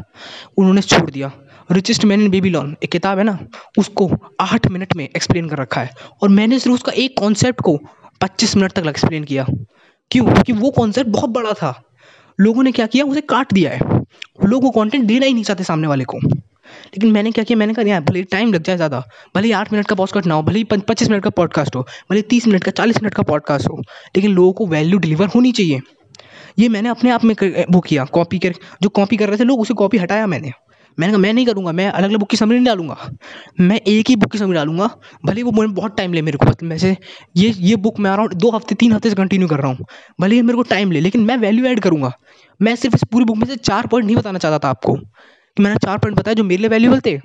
उन्होंने 0.58 0.82
छोड़ 0.82 1.10
दिया। 1.12 1.32
Richest 1.72 2.06
man 2.06 2.22
in 2.22 2.30
baby 2.30 2.50
lawn 2.50 2.76
एक 2.84 2.92
किताब 2.92 3.18
है 3.18 3.24
ना, 3.24 3.38
उसको 3.78 4.10
आठ 4.40 4.68
मिनट 4.68 4.96
में 4.96 5.04
एक्सप्लेन 5.06 5.50
कर 5.50 5.58
रखा 5.58 5.82
है। 5.82 5.90
और 6.22 6.30
मैंने 6.30 6.60
सिर्फ़ 6.60 6.76
उसका 6.76 6.92
एक 6.92 7.16
कॉन्सेप्ट 7.20 7.62
को 7.62 7.78
पच्चीस 8.22 8.56
मिनट 8.56 8.72
तक 8.72 8.88
एक्सप्लेन 8.88 9.24
किया 9.24 9.46
क्यों 10.12 10.26
क्योंकि 10.26 10.54
वो 10.54 10.70
कॉन्सेप्ट 10.70 11.10
बहुत 11.10 11.30
बड़ा 11.30 11.54
था। 11.54 11.82
लोगों 12.40 12.64
ने 12.64 12.72
क्या 12.72 12.86
किया? 12.86 13.06
उसे 13.06 13.22
काट 13.22 13.54
दिया 13.54 13.72
है। 13.72 13.80
लोग 14.46 14.64
वो 14.64 14.70
कॉन्टेंट 14.72 15.04
देना 15.06 15.26
ही 15.26 15.34
नहीं 15.34 15.44
चाहते 15.44 15.64
सामने 15.64 15.88
वाले 15.88 16.04
को। 16.04 16.20
लेकिन 16.20 17.12
मैंने 17.12 17.32
क्या 17.32 17.44
किया? 17.44 17.58
मैंने 17.58 17.74
कहा, 17.74 17.86
यार, 17.86 18.02
भले 18.02 18.24
टाइम 18.24 18.54
लग 18.54 18.64
जाए 18.64 18.76
ज़्यादा, 18.76 19.04
भले 19.36 19.48
ही 19.48 19.52
आठ 19.52 19.72
मिनट 19.74 19.88
का 19.88 19.96
पॉडकास्ट 19.96 20.28
ना 20.28 20.36
हो, 20.36 20.44
भले 20.44 20.60
ही 20.60 20.64
पच्चीस 20.64 21.10
मिनट 21.10 21.24
का 21.24 21.30
पॉडकास्ट 21.30 21.76
हो, 21.76 21.82
भले 22.12 22.22
तीस 22.22 22.48
मिनट 22.48 22.64
का, 22.64 22.72
चालीस 22.72 23.02
मिनट 23.04 23.14
का 23.14 23.24
पॉडकास्ट 23.24 23.70
हो, 23.70 23.78
लेकिन 24.16 24.32
लोगों 24.32 24.52
को 24.54 24.68
वैल्यू 24.68 25.00
डिलीवर 25.00 25.28
होनी 25.28 25.52
चाहिए। 25.52 25.80
ये 26.60 26.70
मैंने 26.70 26.90
अपने 26.90 27.10
आप 27.10 27.24
में 27.24 27.36
वो 27.72 27.80
किया 27.80 28.06
कॉपी 28.06 28.40
कर, 28.40 28.54
जो 28.82 28.90
कॉपी 28.90 29.18
कर 29.18 29.30
रहे 29.30 29.38
थे, 29.38 29.44
लोग 29.44 29.62
उसे 29.62 29.74
कॉपी 29.74 29.98
हटाया 29.98 30.28
मैंने। 30.28 30.52
मैंने 31.00 31.14
कहा, 31.14 31.22
मैं 31.22 31.34
नहीं 31.34 31.46
करूँगा, 31.46 31.72
मैं 31.72 31.88
अलग 31.88 32.10
अलग 32.10 32.20
बुक 32.20 32.30
की 32.30 32.38
समरी 32.38 32.56
नहीं 32.56 32.66
डालूँगा। 32.66 32.98
मैं 33.60 33.80
एक 33.88 34.10
ही 34.10 34.16
बुक 34.16 34.32
की 34.32 34.38
समरी 34.38 34.54
डालूँगा, 34.54 34.90
भले 35.26 35.44
वो 35.44 35.52
बहुत 35.52 35.98
टाइम 35.98 36.14
ले 36.14 36.22
मेरे 36.22 36.38
को 36.38 36.68
वैसे 36.68 36.98
ये 37.38 37.54
ये 37.60 37.76
बुक 37.76 38.00
मैं 38.00 38.12
अराउंड 38.12 38.34
दो 38.34 38.50
हफ़्ते, 38.52 38.76
तीन 38.76 38.94
हफ़्ते 38.94 39.10
से 39.10 39.16
कंटिन्यू 39.16 39.48
कर 39.48 39.60
रहा 39.60 39.68
हूँ। 39.68 39.86
भले 40.22 40.36
ही 40.36 40.42
मेरे 40.42 40.56
को 40.56 40.64
टाइम 40.64 40.92
ले, 40.92 41.00
लेकिन 41.00 41.22
मैं 41.22 41.38
वैल्यू 41.38 41.66
ऐड 41.66 41.80
करूँगा। 41.80 42.12
मैं 42.62 42.76
सिर्फ़ 42.76 42.96
इस 42.96 43.04
पूरी 43.12 43.26
बुक 43.26 43.38
में 43.38 43.46
से 43.46 43.56
चार 43.56 43.88
पॉइंट 43.88 44.06
नहीं 44.06 44.16
बताना 44.16 44.40
चाहता 44.40 44.60
था 44.60 44.70
आपको। 44.70 44.96
कि 45.58 45.64
मैंने 45.64 45.76
चार 45.76 45.98
पॉइंट 45.98 46.18
बताया 46.18 46.34
जो 46.34 46.44
मेरे 46.44 46.62
लिए 46.62 46.70
वैल्यूबल 46.70 47.00
थे। 47.06 47.18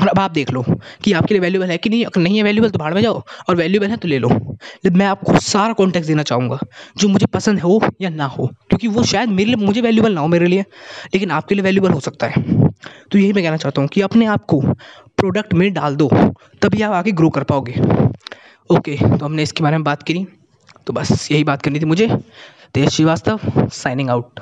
और 0.00 0.08
अब 0.08 0.18
आप 0.18 0.30
देख 0.30 0.50
लो 0.50 0.64
कि 1.04 1.12
आपके 1.12 1.34
लिए 1.34 1.40
वैल्यूबल 1.40 1.70
है 1.70 1.76
कि 1.78 1.90
नहीं, 1.90 2.04
अगर 2.04 2.20
नहीं 2.20 2.36
है 2.36 2.42
वैल्यूबल 2.42 2.70
तो 2.70 2.78
भाड़ 2.78 2.92
में 2.94 3.00
जाओ 3.02 3.22
और 3.48 3.56
वैल्यूबल 3.56 3.90
है 3.90 3.96
तो 3.96 4.08
ले 4.08 4.18
लो। 4.18 4.28
मैं 4.86 5.06
आपको 5.06 5.38
सारा 5.40 5.72
कॉन्टेक्ट 5.72 6.06
देना 6.06 6.22
चाहूँगा, 6.22 6.58
जो 6.98 7.08
मुझे 7.08 7.26
पसंद 7.26 7.60
हो 7.60 7.80
या 8.00 8.10
ना 8.10 8.24
हो, 8.26 8.46
क्योंकि 8.68 8.88
वो 8.88 9.02
शायद 9.04 9.28
मेरे 9.30 9.50
लिए, 9.50 9.66
मुझे 9.66 9.80
वैल्यूबल 9.80 10.14
ना 10.14 10.20
हो 10.20 10.28
मेरे 10.28 10.46
लिए, 10.46 10.64
लेकिन 11.14 11.30
आपके 11.30 11.54
लिए 11.54 11.64
वैल्यूबल 11.64 11.90
हो 11.90 12.00
सकता 12.00 12.26
है। 12.26 12.42
तो 13.12 13.18
यही 13.18 13.32
मैं 13.32 13.44
कहना 13.44 13.56
चाहता 13.56 13.80
हूँ 13.80 13.88
कि 13.88 14.00
अपने 14.00 14.26
आप 14.26 14.44
को 14.44 14.60
प्रोडक्ट 14.60 15.54
में 15.54 15.72
डाल 15.72 15.96
दो, 15.96 16.08
तभी 16.62 16.82
आप 16.82 16.92
आगे 16.92 17.12
ग्रो 17.12 17.30
कर 17.30 17.44
पाओगे। 17.44 17.80
ओके 18.70 18.96
तो 18.96 19.24
हमने 19.24 19.42
इसके 19.42 19.62
बारे 19.62 19.76
में 19.76 19.84
बात 19.84 20.02
करी 20.02 20.26
तो 20.86 20.92
बस 20.92 21.30
यही 21.32 21.44
बात 21.44 21.62
करनी 21.62 21.80
थी 21.80 21.84
मुझे। 21.84 22.08
तेज 22.74 22.88
श्रीवास्तव 22.88 23.68
साइनिंग 23.72 24.10
आउट 24.10 24.40